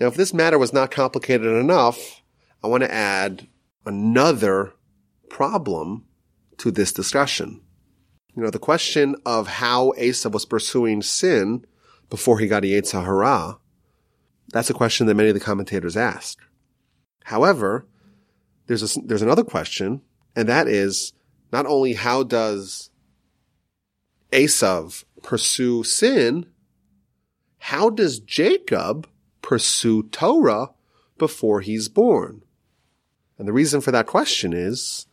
Now, 0.00 0.08
if 0.08 0.14
this 0.14 0.34
matter 0.34 0.58
was 0.58 0.72
not 0.72 0.90
complicated 0.90 1.46
enough, 1.46 2.22
I 2.62 2.68
want 2.68 2.82
to 2.82 2.92
add 2.92 3.46
another 3.84 4.74
problem 5.28 6.04
to 6.58 6.70
this 6.70 6.92
discussion. 6.92 7.62
You 8.38 8.44
know, 8.44 8.50
the 8.50 8.60
question 8.60 9.16
of 9.26 9.48
how 9.48 9.92
Esav 9.98 10.30
was 10.30 10.44
pursuing 10.44 11.02
sin 11.02 11.64
before 12.08 12.38
he 12.38 12.46
got 12.46 12.62
Yetzer 12.62 13.04
Hara, 13.04 13.58
that's 14.52 14.70
a 14.70 14.74
question 14.74 15.08
that 15.08 15.16
many 15.16 15.30
of 15.30 15.34
the 15.34 15.40
commentators 15.40 15.96
asked. 15.96 16.38
However, 17.24 17.84
there's 18.68 18.96
a, 18.96 19.00
there's 19.00 19.22
another 19.22 19.42
question, 19.42 20.02
and 20.36 20.48
that 20.48 20.68
is 20.68 21.14
not 21.50 21.66
only 21.66 21.94
how 21.94 22.22
does 22.22 22.90
Esav 24.30 25.02
pursue 25.24 25.82
sin, 25.82 26.46
how 27.58 27.90
does 27.90 28.20
Jacob 28.20 29.08
pursue 29.42 30.04
Torah 30.04 30.70
before 31.18 31.60
he's 31.60 31.88
born? 31.88 32.42
And 33.36 33.48
the 33.48 33.52
reason 33.52 33.80
for 33.80 33.90
that 33.90 34.06
question 34.06 34.52
is 34.52 35.06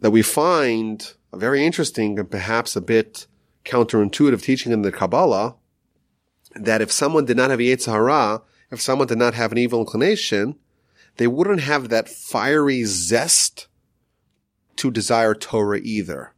that 0.00 0.10
we 0.10 0.22
find 0.22 1.12
a 1.32 1.36
very 1.36 1.64
interesting 1.64 2.18
and 2.18 2.30
perhaps 2.30 2.76
a 2.76 2.80
bit 2.80 3.26
counterintuitive 3.64 4.42
teaching 4.42 4.72
in 4.72 4.82
the 4.82 4.92
Kabbalah 4.92 5.56
that 6.54 6.80
if 6.80 6.90
someone 6.90 7.24
did 7.24 7.36
not 7.36 7.50
have 7.50 7.60
Hara, 7.60 8.42
if 8.70 8.80
someone 8.80 9.08
did 9.08 9.18
not 9.18 9.34
have 9.34 9.52
an 9.52 9.58
evil 9.58 9.80
inclination, 9.80 10.56
they 11.16 11.26
wouldn't 11.26 11.60
have 11.60 11.88
that 11.88 12.08
fiery 12.08 12.84
zest 12.84 13.68
to 14.76 14.90
desire 14.90 15.34
Torah 15.34 15.80
either. 15.82 16.32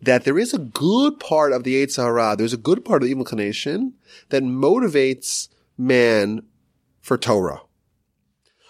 That 0.00 0.24
there 0.24 0.38
is 0.38 0.52
a 0.52 0.58
good 0.58 1.18
part 1.18 1.52
of 1.52 1.64
the 1.64 1.82
Yetzer 1.82 2.04
Hara, 2.04 2.36
there's 2.36 2.52
a 2.52 2.58
good 2.58 2.84
part 2.84 3.02
of 3.02 3.06
the 3.06 3.10
evil 3.10 3.22
inclination 3.22 3.94
that 4.28 4.42
motivates 4.42 5.48
man 5.78 6.42
for 7.00 7.16
Torah. 7.16 7.62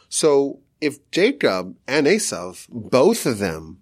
So 0.08 0.60
if 0.80 1.10
Jacob 1.10 1.76
and 1.88 2.06
Esav, 2.06 2.66
both 2.68 3.26
of 3.26 3.38
them, 3.38 3.80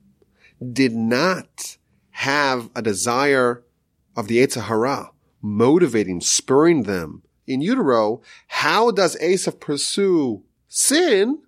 did 0.72 0.94
not 0.94 1.76
have 2.10 2.70
a 2.74 2.82
desire 2.82 3.64
of 4.16 4.28
the 4.28 4.46
Hara, 4.46 5.10
motivating, 5.40 6.20
spurring 6.20 6.84
them 6.84 7.22
in 7.46 7.60
utero, 7.60 8.20
how 8.46 8.90
does 8.90 9.16
Esav 9.16 9.60
pursue 9.60 10.42
sin? 10.68 11.40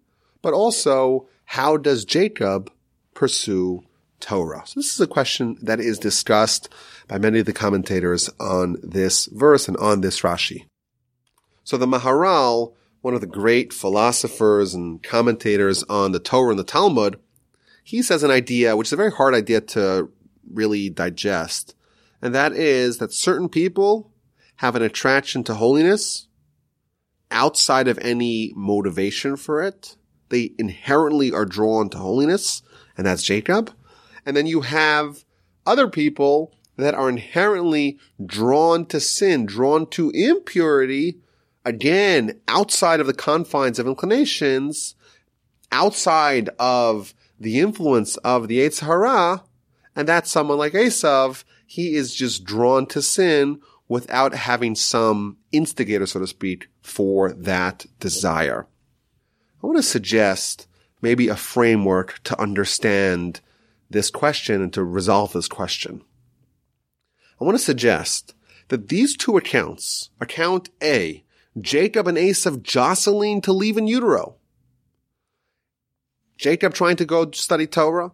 But 0.43 0.55
also, 0.55 1.29
how 1.45 1.77
does 1.77 2.05
Jacob 2.05 2.71
pursue 3.15 3.85
Torah? 4.21 4.63
So 4.67 4.81
this 4.81 4.93
is 4.93 5.01
a 5.01 5.07
question 5.07 5.57
that 5.63 5.81
is 5.81 5.99
discussed 5.99 6.69
by 7.09 7.19
many 7.19 7.39
of 7.39 7.47
the 7.47 7.53
commentators 7.53 8.29
on 8.41 8.77
this 8.83 9.27
verse 9.27 9.69
and 9.69 9.77
on 9.77 10.01
this 10.01 10.21
Rashi. 10.21 10.67
So 11.63 11.77
the 11.77 11.87
Maharal, 11.87 12.75
one 13.01 13.15
of 13.15 13.21
the 13.21 13.27
great 13.27 13.73
philosophers 13.73 14.75
and 14.75 15.03
commentators 15.03 15.83
on 15.85 16.13
the 16.13 16.21
Torah 16.21 16.51
and 16.51 16.59
the 16.59 16.65
Talmud, 16.65 17.19
he 17.85 18.03
says 18.03 18.23
an 18.23 18.31
idea, 18.31 18.77
which 18.77 18.89
is 18.89 18.95
a 18.95 18.97
very 18.97 19.13
hard 19.13 19.35
idea 19.35 19.61
to 19.61 20.11
really 20.51 20.91
digest. 20.91 21.77
And 22.21 22.35
that 22.35 22.53
is 22.53 22.99
that 22.99 23.13
certain 23.13 23.49
people 23.49 24.11
have 24.57 24.75
an 24.75 24.83
attraction 24.83 25.45
to 25.45 25.55
holiness 25.55 26.27
outside 27.31 27.87
of 27.87 27.99
any 27.99 28.53
motivation 28.57 29.37
for 29.37 29.63
it. 29.63 29.97
They 30.31 30.53
inherently 30.59 31.31
are 31.31 31.45
drawn 31.45 31.91
to 31.91 31.99
holiness, 31.99 32.63
and 32.97 33.07
that's 33.07 33.23
Jacob. 33.23 33.71
And 34.25 34.35
then 34.35 34.47
you 34.47 34.63
have 34.63 35.25
other 35.67 35.89
people 35.89 36.55
that 36.77 36.95
are 36.95 37.11
inherently 37.11 37.99
drawn 38.25 38.87
to 38.87 38.99
sin, 38.99 39.45
drawn 39.45 39.87
to 39.91 40.11
impurity, 40.11 41.19
again, 41.67 42.41
outside 42.49 43.01
of 43.01 43.07
the 43.07 43.15
confines 43.15 43.79
of 43.79 43.87
inclinations, 43.87 44.95
outside 45.71 46.49
of 46.59 47.13
the 47.39 47.61
influence 47.61 48.17
of 48.19 48.49
the 48.49 48.61
Yetzer 48.61 48.87
Hara, 48.87 49.45
and 49.97 50.09
that's 50.09 50.31
someone 50.31 50.59
like 50.59 50.73
Esav, 50.73 51.45
he 51.67 51.95
is 51.95 52.15
just 52.15 52.45
drawn 52.45 52.87
to 52.87 53.03
sin 53.03 53.61
without 53.89 54.35
having 54.35 54.75
some 54.75 55.37
instigator, 55.53 56.07
so 56.07 56.21
to 56.21 56.27
speak, 56.27 56.69
for 56.81 57.33
that 57.33 57.87
desire. 58.01 58.67
I 59.63 59.67
want 59.67 59.79
to 59.79 59.83
suggest 59.83 60.67
maybe 61.01 61.29
a 61.29 61.37
framework 61.37 62.21
to 62.25 62.41
understand 62.41 63.41
this 63.91 64.11
question 64.11 64.63
and 64.63 64.73
to 64.73 64.83
resolve 64.83 65.33
this 65.33 65.49
question. 65.49 66.03
I 67.41 67.45
want 67.45 67.59
to 67.59 67.65
suggest 67.65 68.35
that 68.69 68.89
these 68.89 69.17
two 69.17 69.37
accounts, 69.37 70.11
account 70.21 70.71
A, 70.83 71.25
Jacob 71.61 72.09
and 72.09 72.17
Esav 72.17 72.63
jostling 72.63 73.41
to 73.43 73.53
leave 73.53 73.77
in 73.77 73.87
utero. 73.87 74.37
Jacob 76.37 76.75
trying 76.75 76.97
to 76.97 77.05
go 77.05 77.31
study 77.31 77.67
Torah. 77.67 78.13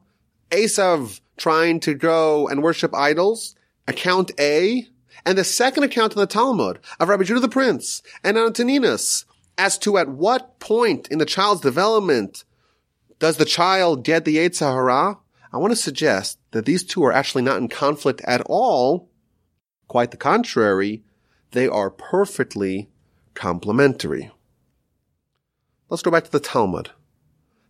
Esav 0.50 1.20
trying 1.36 1.80
to 1.80 1.94
go 1.94 2.48
and 2.48 2.62
worship 2.62 2.94
idols. 2.94 3.54
Account 3.88 4.32
A. 4.38 4.86
And 5.24 5.36
the 5.36 5.44
second 5.44 5.84
account 5.84 6.14
in 6.14 6.18
the 6.18 6.26
Talmud 6.26 6.78
of 6.98 7.08
Rabbi 7.08 7.24
Judah 7.24 7.40
the 7.40 7.48
Prince 7.48 8.02
and 8.24 8.38
Antoninus 8.38 9.24
as 9.58 9.76
to 9.78 9.98
at 9.98 10.08
what 10.08 10.58
point 10.58 11.08
in 11.08 11.18
the 11.18 11.26
child's 11.26 11.60
development 11.60 12.44
does 13.18 13.36
the 13.36 13.44
child 13.44 14.04
get 14.04 14.24
the 14.24 14.38
Yetzer 14.38 14.72
Hara? 14.72 15.18
I 15.52 15.58
want 15.58 15.72
to 15.72 15.76
suggest 15.76 16.38
that 16.52 16.64
these 16.64 16.84
two 16.84 17.04
are 17.04 17.12
actually 17.12 17.42
not 17.42 17.58
in 17.58 17.68
conflict 17.68 18.22
at 18.24 18.40
all. 18.46 19.10
Quite 19.88 20.10
the 20.10 20.16
contrary. 20.16 21.02
They 21.50 21.68
are 21.68 21.90
perfectly 21.90 22.88
complementary. 23.34 24.30
Let's 25.88 26.02
go 26.02 26.10
back 26.10 26.24
to 26.24 26.30
the 26.30 26.40
Talmud. 26.40 26.90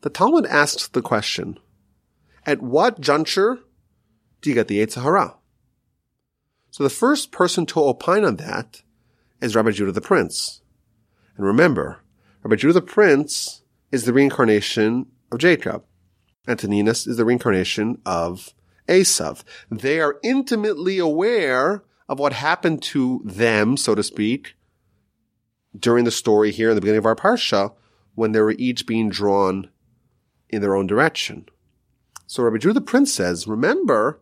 The 0.03 0.11
Talmud 0.11 0.47
asks 0.47 0.89
the 0.89 1.03
question, 1.03 1.59
at 2.47 2.63
what 2.63 3.01
juncture 3.01 3.59
do 4.41 4.49
you 4.49 4.55
get 4.55 4.69
the 4.69 4.79
Yetzer 4.79 5.03
Hara? 5.03 5.37
So 6.71 6.83
the 6.83 6.91
first 6.91 7.33
person 7.33 7.67
to 7.67 7.81
opine 7.81 8.25
on 8.25 8.37
that 8.37 8.83
is 9.43 9.55
Rabbi 9.55 9.73
Judah 9.73 9.93
the 9.93 10.01
Prince. 10.01 10.63
And 11.37 11.45
remember, 11.45 12.01
Rabbi 12.43 12.57
Judah 12.57 12.75
the 12.75 12.83
Prince 12.83 13.63
is 13.93 14.05
the 14.05 14.13
reincarnation 14.13 15.07
of 15.31 15.39
Jacob. 15.39 15.85
Antoninus 16.49 17.07
is 17.07 17.19
the 17.19 17.25
reincarnation 17.27 18.01
of 18.07 18.55
Esav. 18.89 19.45
They 19.71 20.01
are 20.01 20.19
intimately 20.23 20.99
aware 20.99 21.85
of 22.09 22.19
what 22.19 22.33
happened 22.33 22.83
to 22.85 23.21
them, 23.25 23.77
so 23.77 23.95
to 23.95 24.03
speak, 24.03 24.55
during 25.79 26.05
the 26.05 26.11
story 26.11 26.51
here 26.51 26.71
in 26.71 26.75
the 26.75 26.81
beginning 26.81 26.99
of 26.99 27.07
our 27.07 27.15
parsha, 27.15 27.75
when 28.15 28.33
they 28.33 28.41
were 28.41 28.55
each 28.59 28.87
being 28.87 29.11
drawn 29.11 29.69
in 30.51 30.61
their 30.61 30.77
own 30.77 30.87
direction. 30.87 31.47
So 32.27 32.43
Rabbi 32.43 32.59
Judah 32.59 32.75
the 32.75 32.81
Prince 32.81 33.13
says, 33.13 33.47
remember, 33.47 34.21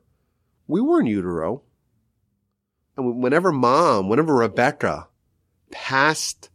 we 0.66 0.80
were 0.80 1.00
in 1.00 1.06
utero. 1.06 1.62
And 2.96 3.22
whenever 3.22 3.52
mom, 3.52 4.08
whenever 4.08 4.34
Rebecca 4.34 5.08
passed 5.70 6.50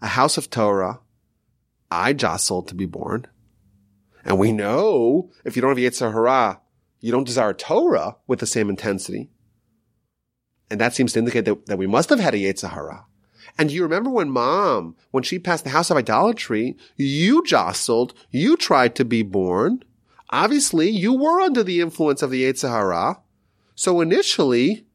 a 0.00 0.08
house 0.08 0.36
of 0.36 0.50
Torah, 0.50 1.00
I 1.90 2.12
jostled 2.12 2.68
to 2.68 2.74
be 2.74 2.86
born. 2.86 3.26
And 4.24 4.38
we 4.38 4.52
know 4.52 5.30
if 5.44 5.54
you 5.54 5.62
don't 5.62 5.76
have 5.76 5.78
Yetzer 5.78 6.12
Hara, 6.12 6.60
you 7.00 7.12
don't 7.12 7.26
desire 7.26 7.54
Torah 7.54 8.16
with 8.26 8.40
the 8.40 8.46
same 8.46 8.68
intensity. 8.68 9.30
And 10.68 10.80
that 10.80 10.94
seems 10.94 11.12
to 11.12 11.20
indicate 11.20 11.44
that, 11.44 11.66
that 11.66 11.78
we 11.78 11.86
must 11.86 12.10
have 12.10 12.18
had 12.18 12.34
a 12.34 12.38
Yetzer 12.38 12.70
Hara. 12.70 13.06
And 13.58 13.70
you 13.70 13.82
remember 13.82 14.10
when 14.10 14.30
mom, 14.30 14.96
when 15.12 15.22
she 15.22 15.38
passed 15.38 15.64
the 15.64 15.70
house 15.70 15.90
of 15.90 15.96
idolatry, 15.96 16.76
you 16.96 17.42
jostled, 17.44 18.12
you 18.30 18.56
tried 18.56 18.94
to 18.96 19.04
be 19.04 19.22
born. 19.22 19.82
Obviously, 20.30 20.90
you 20.90 21.14
were 21.14 21.40
under 21.40 21.62
the 21.62 21.80
influence 21.80 22.20
of 22.20 22.30
the 22.30 22.44
Yetzer 22.44 22.68
Hara. 22.68 23.20
So 23.74 24.00
initially, 24.00 24.86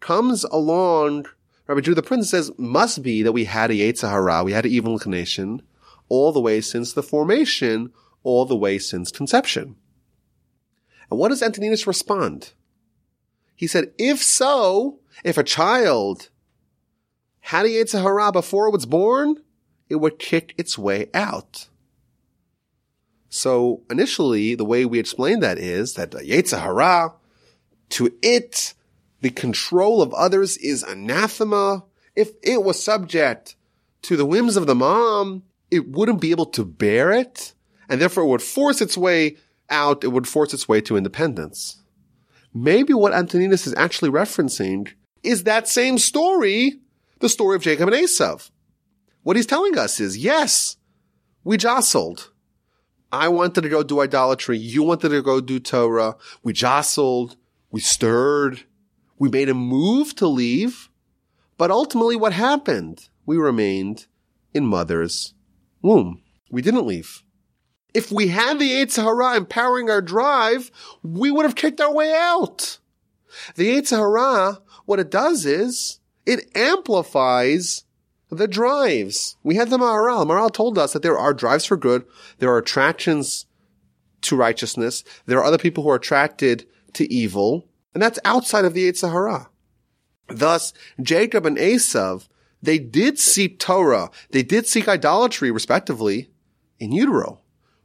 comes 0.00 0.44
along, 0.44 1.26
Rabbi 1.66 1.82
Judah 1.82 1.96
the 1.96 2.02
Prince 2.02 2.30
says, 2.30 2.50
must 2.58 3.02
be 3.02 3.22
that 3.22 3.32
we 3.32 3.44
had 3.44 3.70
a 3.70 3.74
Yetzer 3.74 4.10
Hara, 4.10 4.42
we 4.42 4.52
had 4.52 4.66
an 4.66 4.72
evil 4.72 4.92
inclination. 4.92 5.62
all 6.08 6.32
the 6.32 6.40
way 6.40 6.60
since 6.60 6.92
the 6.92 7.02
formation, 7.02 7.92
all 8.22 8.44
the 8.44 8.56
way 8.56 8.78
since 8.78 9.10
conception. 9.10 9.76
And 11.10 11.18
what 11.18 11.28
does 11.28 11.42
Antoninus 11.42 11.86
respond? 11.86 12.52
He 13.54 13.66
said, 13.66 13.92
if 13.98 14.22
so, 14.22 15.00
if 15.22 15.38
a 15.38 15.44
child 15.44 16.30
had 17.44 17.66
a 17.66 17.68
Yetzer 17.68 18.00
Hara 18.00 18.32
before 18.32 18.68
it 18.68 18.72
was 18.72 18.86
born, 18.86 19.36
it 19.90 19.96
would 19.96 20.18
kick 20.18 20.54
its 20.56 20.78
way 20.78 21.10
out. 21.12 21.68
So 23.28 23.82
initially, 23.90 24.54
the 24.54 24.64
way 24.64 24.86
we 24.86 24.98
explained 24.98 25.42
that 25.42 25.58
is 25.58 25.92
that 25.92 26.12
the 26.12 26.20
Yetzer 26.20 26.62
Hara, 26.62 27.12
to 27.90 28.14
it, 28.22 28.72
the 29.20 29.28
control 29.28 30.00
of 30.00 30.14
others 30.14 30.56
is 30.56 30.82
anathema. 30.84 31.84
If 32.16 32.30
it 32.42 32.64
was 32.64 32.82
subject 32.82 33.56
to 34.02 34.16
the 34.16 34.24
whims 34.24 34.56
of 34.56 34.66
the 34.66 34.74
mom, 34.74 35.42
it 35.70 35.90
wouldn't 35.90 36.22
be 36.22 36.30
able 36.30 36.46
to 36.46 36.64
bear 36.64 37.12
it, 37.12 37.52
and 37.90 38.00
therefore 38.00 38.24
it 38.24 38.28
would 38.28 38.42
force 38.42 38.80
its 38.80 38.96
way 38.96 39.36
out, 39.68 40.02
it 40.02 40.08
would 40.08 40.26
force 40.26 40.54
its 40.54 40.66
way 40.66 40.80
to 40.80 40.96
independence. 40.96 41.82
Maybe 42.54 42.94
what 42.94 43.12
Antoninus 43.12 43.66
is 43.66 43.74
actually 43.76 44.10
referencing 44.10 44.94
is 45.22 45.44
that 45.44 45.68
same 45.68 45.98
story, 45.98 46.80
the 47.24 47.28
story 47.30 47.56
of 47.56 47.62
Jacob 47.62 47.88
and 47.88 47.96
Esav. 47.96 48.50
What 49.22 49.36
he's 49.36 49.46
telling 49.46 49.78
us 49.78 49.98
is, 49.98 50.18
yes, 50.18 50.76
we 51.42 51.56
jostled. 51.56 52.30
I 53.10 53.28
wanted 53.28 53.62
to 53.62 53.70
go 53.70 53.82
do 53.82 54.02
idolatry. 54.02 54.58
You 54.58 54.82
wanted 54.82 55.08
to 55.08 55.22
go 55.22 55.40
do 55.40 55.58
Torah. 55.58 56.16
We 56.42 56.52
jostled. 56.52 57.36
We 57.70 57.80
stirred. 57.80 58.64
We 59.18 59.30
made 59.30 59.48
a 59.48 59.54
move 59.54 60.14
to 60.16 60.26
leave. 60.26 60.90
But 61.56 61.70
ultimately 61.70 62.14
what 62.14 62.34
happened? 62.34 63.08
We 63.24 63.38
remained 63.38 64.06
in 64.52 64.66
mother's 64.66 65.32
womb. 65.80 66.20
We 66.50 66.60
didn't 66.60 66.86
leave. 66.86 67.22
If 67.94 68.12
we 68.12 68.28
had 68.28 68.58
the 68.58 68.68
Yetzer 68.68 69.02
Hara 69.02 69.36
empowering 69.36 69.88
our 69.88 70.02
drive, 70.02 70.70
we 71.02 71.30
would 71.30 71.46
have 71.46 71.56
kicked 71.56 71.80
our 71.80 71.94
way 71.94 72.12
out. 72.12 72.80
The 73.54 73.76
Yetzer 73.76 73.96
Hara, 73.96 74.60
what 74.84 75.00
it 75.00 75.10
does 75.10 75.46
is, 75.46 76.00
it 76.26 76.50
amplifies 76.56 77.84
the 78.30 78.48
drives. 78.48 79.36
We 79.42 79.56
had 79.56 79.70
the 79.70 79.78
Maharal. 79.78 80.26
Maharal 80.26 80.52
told 80.52 80.78
us 80.78 80.92
that 80.92 81.02
there 81.02 81.18
are 81.18 81.34
drives 81.34 81.64
for 81.64 81.76
good. 81.76 82.04
There 82.38 82.50
are 82.50 82.58
attractions 82.58 83.46
to 84.22 84.36
righteousness. 84.36 85.04
There 85.26 85.38
are 85.38 85.44
other 85.44 85.58
people 85.58 85.84
who 85.84 85.90
are 85.90 85.96
attracted 85.96 86.66
to 86.94 87.12
evil. 87.12 87.68
And 87.92 88.02
that's 88.02 88.18
outside 88.24 88.64
of 88.64 88.74
the 88.74 88.90
Yetzer 88.90 89.12
Hara. 89.12 89.50
Thus, 90.28 90.72
Jacob 91.00 91.46
and 91.46 91.58
Esav 91.58 92.28
they 92.64 92.78
did 92.78 93.18
seek 93.18 93.58
Torah. 93.58 94.10
They 94.30 94.42
did 94.42 94.66
seek 94.66 94.88
idolatry, 94.88 95.50
respectively, 95.50 96.30
in 96.78 96.92
utero. 96.92 97.42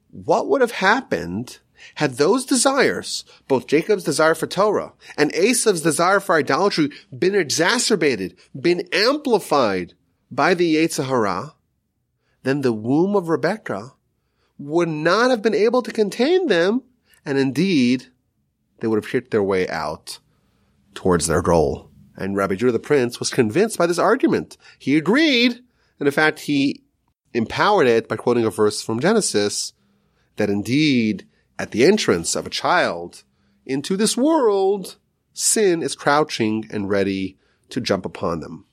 What 0.10 0.48
would 0.48 0.62
have 0.62 0.72
happened 0.72 1.60
had 1.96 2.14
those 2.14 2.46
desires, 2.46 3.26
both 3.48 3.68
Jacob's 3.68 4.04
desire 4.04 4.36
for 4.36 4.48
Torah 4.48 4.94
and 5.18 5.32
Esav's 5.34 5.82
desire 5.82 6.20
for 6.20 6.36
idolatry, 6.36 6.90
been 7.18 7.36
exacerbated, 7.36 8.38
been 8.60 8.88
amplified 8.94 9.94
by 10.32 10.54
the 10.54 10.76
Yetzer 10.76 11.06
Hara, 11.06 11.56
then 12.44 12.62
the 12.62 12.74
womb 12.74 13.16
of 13.16 13.30
Rebekah 13.30 13.94
would 14.58 14.90
not 14.90 15.30
have 15.30 15.42
been 15.42 15.56
able 15.56 15.82
to 15.82 15.92
contain 15.92 16.48
them, 16.48 16.84
and 17.26 17.38
indeed, 17.38 18.08
they 18.80 18.88
would 18.88 19.02
have 19.02 19.12
kicked 19.12 19.32
their 19.32 19.44
way 19.44 19.68
out 19.68 20.20
towards 20.94 21.28
their 21.28 21.42
goal. 21.42 21.90
And 22.16 22.36
Rabbi 22.36 22.56
Judah 22.56 22.74
the 22.74 22.80
Prince 22.80 23.20
was 23.20 23.30
convinced 23.30 23.78
by 23.78 23.88
this 23.88 24.00
argument. 24.00 24.58
He 24.78 24.98
agreed, 24.98 25.54
and 26.00 26.08
in 26.08 26.12
fact, 26.12 26.42
he 26.42 26.84
empowered 27.34 27.88
it 27.88 28.10
by 28.10 28.18
quoting 28.18 28.44
a 28.44 28.50
verse 28.50 28.82
from 28.82 29.00
Genesis 29.00 29.74
that 30.36 30.50
indeed, 30.50 31.28
at 31.60 31.72
the 31.72 31.84
entrance 31.84 32.36
of 32.36 32.48
a 32.48 32.50
child 32.50 33.24
into 33.66 33.98
this 33.98 34.16
world, 34.16 34.96
sin 35.34 35.84
is 35.84 35.94
crouching 35.94 36.66
and 36.72 36.90
ready 36.90 37.38
to 37.70 37.82
jump 37.82 38.06
upon 38.06 38.40
them. 38.40 38.66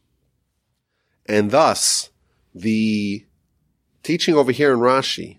And 1.27 1.51
thus, 1.51 2.11
the 2.55 3.27
teaching 4.05 4.37
over 4.37 4.53
here 4.53 4.73
in 4.73 4.79
Rashi 4.79 5.39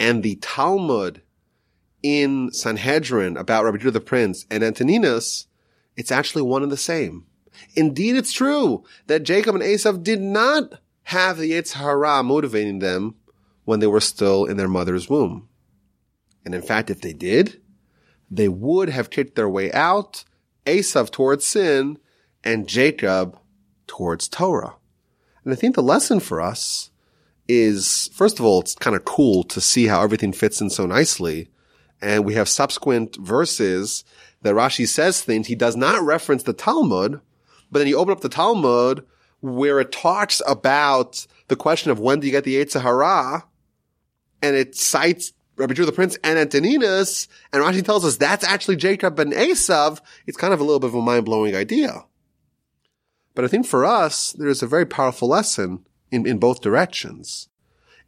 and 0.00 0.22
the 0.22 0.34
Talmud 0.36 1.22
in 2.02 2.50
Sanhedrin 2.52 3.36
about 3.36 3.64
Rabbi 3.64 3.78
Judah 3.78 3.92
the 3.92 4.00
Prince 4.00 4.44
and 4.50 4.64
Antoninus, 4.64 5.46
it's 5.96 6.10
actually 6.10 6.42
one 6.42 6.64
and 6.64 6.72
the 6.72 6.76
same. 6.76 7.26
Indeed, 7.76 8.16
it's 8.16 8.32
true 8.32 8.84
that 9.06 9.22
Jacob 9.22 9.54
and 9.54 9.62
Esav 9.62 10.02
did 10.02 10.20
not 10.20 10.80
have 11.04 11.38
the 11.38 11.52
Yetzer 11.52 11.74
Hara 11.74 12.22
motivating 12.22 12.80
them 12.80 13.14
when 13.64 13.80
they 13.80 13.86
were 13.86 14.00
still 14.00 14.44
in 14.44 14.56
their 14.56 14.68
mother's 14.68 15.08
womb. 15.08 15.48
And 16.44 16.54
in 16.54 16.62
fact, 16.62 16.90
if 16.90 17.00
they 17.00 17.12
did, 17.12 17.60
they 18.30 18.48
would 18.48 18.88
have 18.88 19.10
kicked 19.10 19.36
their 19.36 19.48
way 19.48 19.72
out, 19.72 20.24
Esav 20.66 21.10
towards 21.10 21.46
sin, 21.46 21.98
and 22.44 22.68
Jacob 22.68 23.38
towards 23.86 24.28
Torah. 24.28 24.76
And 25.44 25.52
I 25.52 25.56
think 25.56 25.74
the 25.74 25.82
lesson 25.82 26.20
for 26.20 26.40
us 26.40 26.90
is, 27.48 28.08
first 28.12 28.38
of 28.38 28.44
all, 28.44 28.60
it's 28.60 28.74
kind 28.74 28.94
of 28.94 29.04
cool 29.04 29.42
to 29.44 29.60
see 29.60 29.86
how 29.86 30.02
everything 30.02 30.32
fits 30.32 30.60
in 30.60 30.70
so 30.70 30.86
nicely. 30.86 31.50
And 32.00 32.24
we 32.24 32.34
have 32.34 32.48
subsequent 32.48 33.16
verses 33.16 34.04
that 34.42 34.54
Rashi 34.54 34.86
says 34.86 35.22
things. 35.22 35.48
He 35.48 35.54
does 35.54 35.76
not 35.76 36.02
reference 36.02 36.44
the 36.44 36.52
Talmud, 36.52 37.20
but 37.70 37.78
then 37.78 37.88
you 37.88 37.98
open 37.98 38.12
up 38.12 38.20
the 38.20 38.28
Talmud 38.28 39.04
where 39.40 39.80
it 39.80 39.92
talks 39.92 40.40
about 40.46 41.26
the 41.48 41.56
question 41.56 41.90
of 41.90 41.98
when 41.98 42.20
do 42.20 42.26
you 42.26 42.32
get 42.32 42.44
the 42.44 42.56
Yetzer 42.56 42.82
Hara, 42.82 43.44
and 44.42 44.56
it 44.56 44.76
cites 44.76 45.32
Rabbi 45.56 45.74
Judah 45.74 45.86
the 45.86 45.92
Prince 45.92 46.16
and 46.24 46.38
Antoninus, 46.38 47.28
and 47.52 47.62
Rashi 47.62 47.84
tells 47.84 48.04
us 48.04 48.16
that's 48.16 48.44
actually 48.44 48.76
Jacob 48.76 49.18
and 49.18 49.32
Esav. 49.32 50.00
It's 50.26 50.38
kind 50.38 50.54
of 50.54 50.60
a 50.60 50.64
little 50.64 50.80
bit 50.80 50.88
of 50.88 50.94
a 50.94 51.02
mind 51.02 51.26
blowing 51.26 51.54
idea. 51.54 52.04
But 53.34 53.44
I 53.44 53.48
think 53.48 53.66
for 53.66 53.84
us, 53.84 54.32
there 54.32 54.48
is 54.48 54.62
a 54.62 54.66
very 54.66 54.86
powerful 54.86 55.28
lesson 55.28 55.84
in, 56.10 56.26
in 56.26 56.38
both 56.38 56.62
directions. 56.62 57.48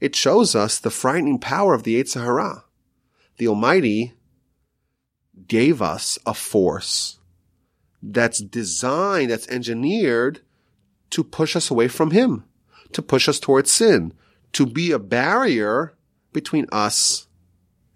It 0.00 0.16
shows 0.16 0.54
us 0.54 0.78
the 0.78 0.90
frightening 0.90 1.38
power 1.38 1.74
of 1.74 1.84
the 1.84 2.02
Yetzer 2.02 2.24
Hara. 2.24 2.64
The 3.36 3.48
Almighty 3.48 4.14
gave 5.46 5.80
us 5.80 6.18
a 6.26 6.34
force 6.34 7.18
that's 8.02 8.40
designed, 8.40 9.30
that's 9.30 9.48
engineered 9.48 10.40
to 11.10 11.22
push 11.22 11.54
us 11.54 11.70
away 11.70 11.88
from 11.88 12.10
Him, 12.10 12.44
to 12.92 13.02
push 13.02 13.28
us 13.28 13.38
towards 13.38 13.70
sin, 13.70 14.12
to 14.52 14.66
be 14.66 14.90
a 14.90 14.98
barrier 14.98 15.94
between 16.32 16.66
us 16.72 17.28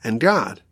and 0.02 0.20
God. 0.20 0.62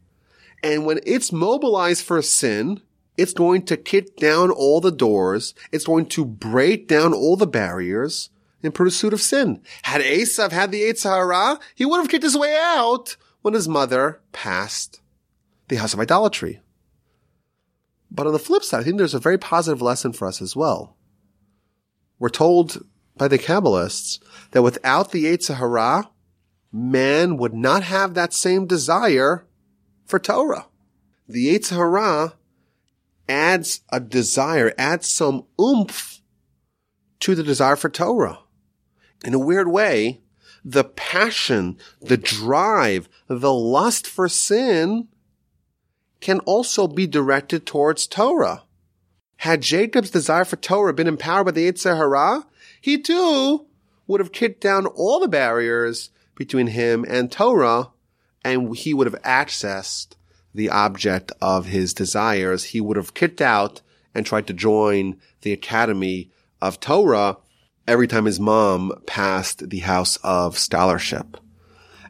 And 0.62 0.86
when 0.86 1.00
it's 1.04 1.32
mobilized 1.32 2.04
for 2.04 2.22
sin, 2.22 2.80
it's 3.16 3.32
going 3.32 3.64
to 3.66 3.76
kick 3.76 4.16
down 4.16 4.50
all 4.50 4.80
the 4.80 4.90
doors. 4.90 5.54
It's 5.72 5.84
going 5.84 6.06
to 6.06 6.24
break 6.24 6.88
down 6.88 7.12
all 7.12 7.36
the 7.36 7.46
barriers 7.46 8.30
in 8.62 8.72
pursuit 8.72 9.12
of 9.12 9.20
sin. 9.20 9.62
Had 9.82 10.00
Esav 10.00 10.52
had 10.52 10.72
the 10.72 10.82
Yetzer 10.82 11.10
Hara, 11.10 11.60
he 11.74 11.84
would 11.84 11.98
have 11.98 12.08
kicked 12.08 12.24
his 12.24 12.36
way 12.36 12.56
out 12.58 13.16
when 13.42 13.54
his 13.54 13.68
mother 13.68 14.20
passed 14.32 15.00
the 15.68 15.76
house 15.76 15.94
of 15.94 16.00
idolatry. 16.00 16.60
But 18.10 18.26
on 18.26 18.32
the 18.32 18.38
flip 18.38 18.62
side, 18.62 18.80
I 18.80 18.84
think 18.84 18.96
there's 18.96 19.14
a 19.14 19.18
very 19.18 19.38
positive 19.38 19.82
lesson 19.82 20.12
for 20.12 20.26
us 20.26 20.40
as 20.40 20.56
well. 20.56 20.96
We're 22.18 22.28
told 22.30 22.86
by 23.16 23.28
the 23.28 23.38
Kabbalists 23.38 24.18
that 24.52 24.62
without 24.62 25.10
the 25.10 25.24
Yetzer 25.24 25.56
Hara, 25.56 26.08
man 26.74 27.36
would 27.36 27.54
not 27.54 27.84
have 27.84 28.14
that 28.14 28.32
same 28.32 28.66
desire 28.66 29.46
for 30.04 30.18
Torah. 30.18 30.66
The 31.28 31.56
Yetzer 31.56 31.76
Hara 31.76 32.34
adds 33.28 33.82
a 33.90 34.00
desire, 34.00 34.74
adds 34.76 35.06
some 35.06 35.44
oomph 35.58 36.20
to 37.20 37.36
the 37.36 37.44
desire 37.44 37.76
for 37.76 37.88
Torah. 37.88 38.40
In 39.24 39.34
a 39.34 39.38
weird 39.38 39.68
way, 39.68 40.20
the 40.64 40.82
passion, 40.84 41.78
the 42.00 42.16
drive, 42.16 43.08
the 43.28 43.54
lust 43.54 44.06
for 44.06 44.28
sin 44.28 45.08
can 46.20 46.40
also 46.40 46.88
be 46.88 47.06
directed 47.06 47.66
towards 47.66 48.06
Torah. 48.06 48.64
Had 49.38 49.62
Jacob's 49.62 50.10
desire 50.10 50.44
for 50.44 50.56
Torah 50.56 50.92
been 50.92 51.06
empowered 51.06 51.46
by 51.46 51.52
the 51.52 51.72
Hara, 51.84 52.46
he 52.80 52.98
too 52.98 53.66
would 54.06 54.20
have 54.20 54.32
kicked 54.32 54.60
down 54.60 54.86
all 54.86 55.20
the 55.20 55.28
barriers 55.28 56.10
between 56.34 56.68
him 56.68 57.04
and 57.08 57.30
Torah, 57.30 57.90
and 58.44 58.76
he 58.76 58.94
would 58.94 59.06
have 59.06 59.22
accessed 59.22 60.16
the 60.54 60.70
object 60.70 61.32
of 61.40 61.66
his 61.66 61.94
desires. 61.94 62.64
He 62.64 62.80
would 62.80 62.96
have 62.96 63.14
kicked 63.14 63.40
out 63.40 63.80
and 64.14 64.24
tried 64.24 64.46
to 64.46 64.52
join 64.52 65.20
the 65.42 65.52
Academy 65.52 66.30
of 66.60 66.80
Torah 66.80 67.38
every 67.86 68.06
time 68.06 68.24
his 68.24 68.40
mom 68.40 68.92
passed 69.06 69.68
the 69.68 69.80
house 69.80 70.16
of 70.22 70.58
scholarship. 70.58 71.36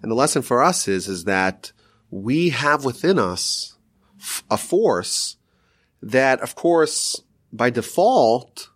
And 0.02 0.10
the 0.10 0.16
lesson 0.16 0.42
for 0.42 0.62
us 0.62 0.86
is, 0.86 1.08
is 1.08 1.24
that 1.24 1.72
we 2.10 2.50
have 2.50 2.84
within 2.84 3.18
us 3.18 3.76
a 4.50 4.56
force 4.56 5.36
that, 6.02 6.40
of 6.40 6.54
course, 6.54 7.22
by 7.52 7.70
default 7.70 8.68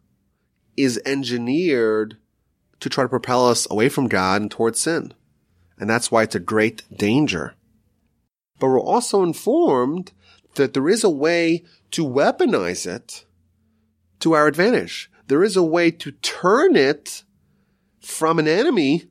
is 0.77 1.01
engineered 1.05 2.17
to 2.81 2.89
try 2.89 3.05
to 3.05 3.09
propel 3.09 3.49
us 3.49 3.67
away 3.71 3.89
from 3.89 4.09
God 4.09 4.41
and 4.41 4.51
towards 4.51 4.81
sin. 4.81 5.13
And 5.81 5.89
that's 5.89 6.11
why 6.11 6.25
it's 6.25 6.35
a 6.35 6.41
great 6.41 6.83
danger. 6.95 7.55
But 8.59 8.69
we're 8.69 8.81
also 8.81 9.23
informed 9.23 10.13
that 10.55 10.75
there 10.75 10.89
is 10.89 11.05
a 11.05 11.11
way 11.11 11.65
to 11.93 12.05
weaponize 12.07 12.87
it 12.87 13.25
to 14.21 14.33
our 14.33 14.47
advantage. 14.47 15.11
There 15.29 15.45
is 15.45 15.57
a 15.57 15.63
way 15.63 15.91
to 15.93 16.11
turn 16.11 16.75
it 16.75 17.23
from 18.01 18.39
an 18.39 18.49
enemy, 18.49 19.05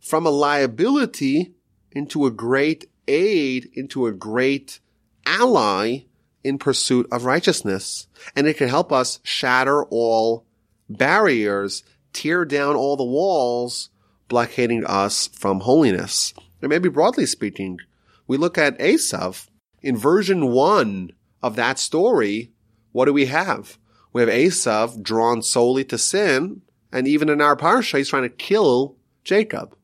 from 0.00 0.26
a 0.26 0.30
liability 0.30 1.54
into 1.92 2.26
a 2.26 2.30
great 2.30 2.90
aid, 3.08 3.70
into 3.72 4.06
a 4.06 4.12
great 4.12 4.80
ally 5.24 6.00
in 6.44 6.58
pursuit 6.58 7.06
of 7.10 7.24
righteousness. 7.24 8.06
And 8.34 8.46
it 8.46 8.56
can 8.56 8.68
help 8.68 8.92
us 8.92 9.20
shatter 9.22 9.84
all 9.84 10.44
barriers, 10.88 11.82
tear 12.12 12.44
down 12.44 12.76
all 12.76 12.96
the 12.96 13.04
walls, 13.04 13.90
blockading 14.28 14.84
us 14.84 15.28
from 15.28 15.60
holiness. 15.60 16.34
And 16.60 16.70
maybe 16.70 16.88
broadly 16.88 17.26
speaking, 17.26 17.78
we 18.26 18.36
look 18.36 18.58
at 18.58 18.78
Esav 18.78 19.48
in 19.82 19.96
version 19.96 20.48
one 20.48 21.12
of 21.42 21.56
that 21.56 21.78
story. 21.78 22.52
What 22.92 23.04
do 23.04 23.12
we 23.12 23.26
have? 23.26 23.78
We 24.12 24.22
have 24.22 24.30
Esav 24.30 25.02
drawn 25.02 25.42
solely 25.42 25.84
to 25.84 25.98
sin. 25.98 26.62
And 26.92 27.06
even 27.06 27.28
in 27.28 27.40
our 27.40 27.56
parsha, 27.56 27.98
he's 27.98 28.08
trying 28.08 28.22
to 28.22 28.28
kill 28.28 28.96
Jacob. 29.24 29.76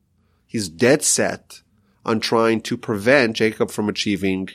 He's 0.45 0.69
dead 0.69 1.03
set 1.03 1.61
on 2.05 2.19
trying 2.19 2.61
to 2.61 2.77
prevent 2.77 3.37
Jacob 3.37 3.71
from 3.71 3.89
achieving 3.89 4.49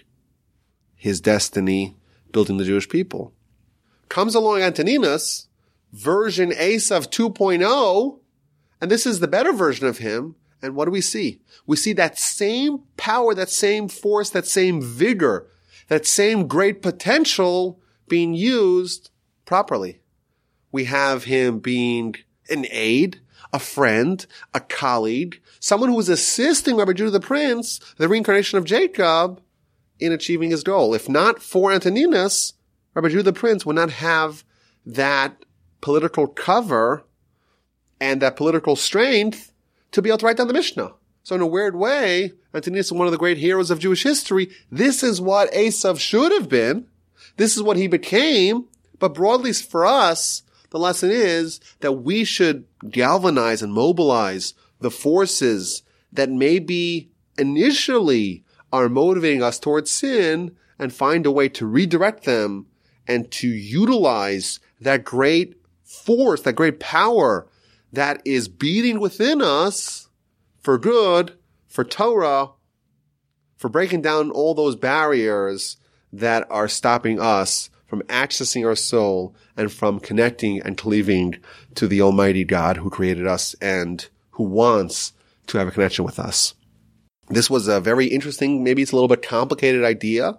his 0.95 1.21
destiny, 1.21 1.97
building 2.33 2.57
the 2.57 2.65
Jewish 2.65 2.89
people. 2.89 3.33
Comes 4.09 4.35
along 4.35 4.63
Antoninus, 4.63 5.49
version 5.93 6.51
Esav 6.51 7.09
2.0, 7.09 8.19
and 8.81 8.91
this 8.91 9.07
is 9.07 9.21
the 9.21 9.29
better 9.29 9.53
version 9.53 9.87
of 9.87 9.99
him. 9.99 10.37
And 10.61 10.75
what 10.75 10.87
do 10.87 10.91
we 10.91 11.01
see? 11.01 11.41
We 11.67 11.77
see 11.77 11.93
that 11.95 12.19
same 12.19 12.81
power, 12.97 13.35
that 13.35 13.51
same 13.51 13.89
force, 13.89 14.31
that 14.31 14.47
same 14.47 14.83
vigor, 14.83 15.47
that 15.89 16.07
same 16.07 16.49
great 16.49 16.83
potential 16.83 17.81
being 18.09 18.35
used 18.35 19.11
properly. 19.45 20.01
We 20.73 20.85
have 20.85 21.25
him 21.25 21.61
being 21.61 22.17
an 22.51 22.67
aid, 22.71 23.21
a 23.53 23.59
friend, 23.59 24.25
a 24.53 24.61
colleague, 24.61 25.41
someone 25.61 25.91
who 25.91 25.99
is 26.01 26.09
assisting 26.09 26.77
Rabbi 26.77 26.93
Judah 26.93 27.11
the 27.13 27.21
Prince, 27.21 27.79
the 27.97 28.09
reincarnation 28.09 28.59
of 28.59 28.65
Jacob, 28.65 29.41
in 30.01 30.13
achieving 30.13 30.51
his 30.51 30.63
goal. 30.63 30.95
If 30.95 31.09
not 31.09 31.43
for 31.43 31.73
Antoninus, 31.73 32.55
Rabbi 32.95 33.09
Judah 33.09 33.25
the 33.25 33.33
Prince 33.33 33.65
would 33.65 33.77
not 33.77 33.91
have 33.91 34.45
that 34.85 35.45
political 35.81 36.27
cover 36.27 37.05
and 38.01 38.23
that 38.23 38.37
political 38.37 38.77
strength 38.77 39.53
to 39.93 40.03
be 40.03 40.11
able 40.11 40.19
to 40.19 40.27
write 40.27 40.37
down 40.37 40.49
the 40.49 40.55
Mishnah. 40.55 40.93
So 41.23 41.35
in 41.35 41.41
a 41.41 41.47
weird 41.47 41.77
way, 41.77 42.33
Antoninus 42.55 42.87
is 42.87 42.93
one 42.93 43.07
of 43.07 43.13
the 43.13 43.19
great 43.19 43.39
heroes 43.39 43.71
of 43.71 43.79
Jewish 43.79 44.03
history. 44.03 44.51
This 44.71 45.03
is 45.03 45.21
what 45.21 45.53
Esav 45.53 45.99
should 45.99 46.33
have 46.33 46.49
been. 46.49 46.87
This 47.37 47.57
is 47.57 47.63
what 47.63 47.77
he 47.77 47.87
became. 47.87 48.67
But 48.99 49.15
broadly 49.15 49.53
for 49.53 49.85
us, 49.85 50.43
the 50.71 50.79
lesson 50.79 51.11
is 51.11 51.61
that 51.81 51.93
we 51.93 52.25
should 52.25 52.65
galvanize 52.91 53.63
and 53.63 53.73
mobilize 53.73 54.55
the 54.81 54.91
forces 54.91 55.83
that 56.13 56.31
maybe 56.31 57.11
initially 57.37 58.45
are 58.73 58.89
motivating 58.89 59.43
us 59.43 59.59
towards 59.59 59.91
sin 59.91 60.57
and 60.79 60.93
find 60.93 61.27
a 61.27 61.31
way 61.31 61.49
to 61.49 61.67
redirect 61.67 62.25
them 62.25 62.67
and 63.07 63.31
to 63.33 63.49
utilize 63.49 64.61
that 64.81 65.05
great 65.05 65.57
force, 65.85 66.43
that 66.43 66.53
great 66.55 66.79
power 66.79 67.47
that 67.93 68.21
is 68.25 68.49
beating 68.49 69.01
within 69.01 69.41
us 69.41 70.09
for 70.61 70.79
good, 70.79 71.37
for 71.67 71.85
Torah, 71.85 72.51
for 73.57 73.69
breaking 73.69 74.03
down 74.03 74.31
all 74.31 74.55
those 74.55 74.77
barriers 74.77 75.77
that 76.13 76.47
are 76.51 76.69
stopping 76.69 77.21
us 77.21 77.71
from 77.87 78.03
accessing 78.03 78.67
our 78.67 78.77
soul 78.77 79.35
and 79.57 79.73
from 79.73 79.99
connecting 79.99 80.61
and 80.61 80.77
cleaving 80.77 81.37
to 81.75 81.89
the 81.89 82.03
Almighty 82.03 82.45
God 82.45 82.77
who 82.77 82.91
created 82.91 83.27
us 83.27 83.55
and 83.61 84.07
who 84.33 84.45
wants 84.45 85.15
to 85.47 85.59
have 85.59 85.69
a 85.69 85.71
connection 85.71 86.05
with 86.05 86.19
us. 86.19 86.55
This 87.31 87.51
was 87.51 87.67
a 87.67 87.81
very 87.81 88.07
interesting, 88.07 88.63
maybe 88.63 88.83
it's 88.83 88.93
a 88.93 88.95
little 88.95 89.09
bit 89.09 89.23
complicated 89.23 89.85
idea, 89.85 90.39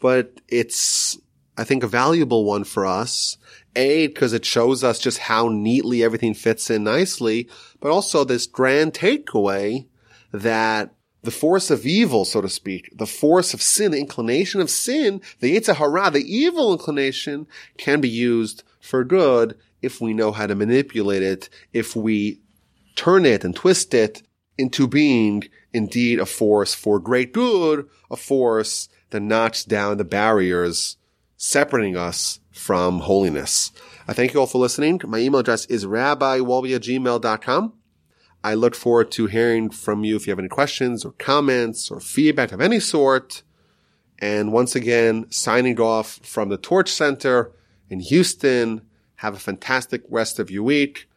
but 0.00 0.40
it's, 0.48 1.16
I 1.56 1.64
think, 1.64 1.82
a 1.82 1.88
valuable 1.88 2.44
one 2.44 2.64
for 2.64 2.86
us. 2.86 3.36
A, 3.76 4.06
because 4.08 4.32
it 4.32 4.44
shows 4.44 4.84
us 4.84 4.98
just 4.98 5.18
how 5.18 5.48
neatly 5.48 6.02
everything 6.02 6.34
fits 6.34 6.70
in 6.70 6.84
nicely, 6.84 7.48
but 7.80 7.90
also 7.90 8.24
this 8.24 8.46
grand 8.46 8.94
takeaway 8.94 9.86
that 10.32 10.94
the 11.22 11.30
force 11.30 11.70
of 11.70 11.86
evil, 11.86 12.24
so 12.24 12.40
to 12.40 12.48
speak, 12.48 12.90
the 12.94 13.06
force 13.06 13.54
of 13.54 13.62
sin, 13.62 13.92
the 13.92 13.98
inclination 13.98 14.60
of 14.60 14.68
sin, 14.68 15.22
the 15.40 15.56
Yetzer 15.56 15.76
Hara, 15.76 16.10
the 16.10 16.20
evil 16.20 16.72
inclination 16.72 17.46
can 17.78 18.00
be 18.00 18.08
used 18.08 18.62
for 18.80 19.04
good 19.04 19.56
if 19.80 20.00
we 20.00 20.12
know 20.12 20.32
how 20.32 20.46
to 20.46 20.54
manipulate 20.54 21.22
it, 21.22 21.48
if 21.72 21.96
we 21.96 22.40
turn 22.94 23.24
it 23.24 23.44
and 23.44 23.56
twist 23.56 23.94
it 23.94 24.22
into 24.58 24.86
being 24.86 25.44
indeed 25.72 26.18
a 26.18 26.26
force 26.26 26.74
for 26.74 26.98
great 26.98 27.32
good, 27.32 27.88
a 28.10 28.16
force 28.16 28.88
that 29.10 29.20
knocks 29.20 29.64
down 29.64 29.96
the 29.96 30.04
barriers 30.04 30.96
separating 31.36 31.96
us 31.96 32.40
from 32.54 33.00
holiness. 33.00 33.72
I 34.06 34.12
thank 34.12 34.32
you 34.32 34.40
all 34.40 34.46
for 34.46 34.58
listening. 34.58 35.00
My 35.04 35.18
email 35.18 35.40
address 35.40 35.66
is 35.66 35.84
rabbiwolbe 35.84 37.72
I 38.44 38.54
look 38.54 38.74
forward 38.74 39.10
to 39.12 39.26
hearing 39.26 39.70
from 39.70 40.04
you 40.04 40.16
if 40.16 40.26
you 40.26 40.30
have 40.30 40.38
any 40.38 40.48
questions 40.48 41.04
or 41.04 41.12
comments 41.12 41.90
or 41.90 41.98
feedback 41.98 42.52
of 42.52 42.60
any 42.60 42.78
sort. 42.78 43.42
And 44.18 44.52
once 44.52 44.76
again, 44.76 45.26
signing 45.30 45.80
off 45.80 46.20
from 46.22 46.50
the 46.50 46.58
Torch 46.58 46.90
Center 46.90 47.52
in 47.88 48.00
Houston. 48.00 48.82
Have 49.16 49.34
a 49.34 49.38
fantastic 49.38 50.02
rest 50.08 50.38
of 50.38 50.50
your 50.50 50.62
week. 50.62 51.08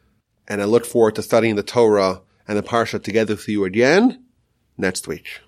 And 0.48 0.62
I 0.62 0.64
look 0.64 0.86
forward 0.86 1.14
to 1.16 1.22
studying 1.22 1.56
the 1.56 1.62
Torah 1.62 2.22
and 2.46 2.56
the 2.56 2.62
Parsha 2.62 3.02
together 3.02 3.34
with 3.34 3.48
you 3.48 3.64
again 3.64 4.24
next 4.78 5.06
week. 5.06 5.40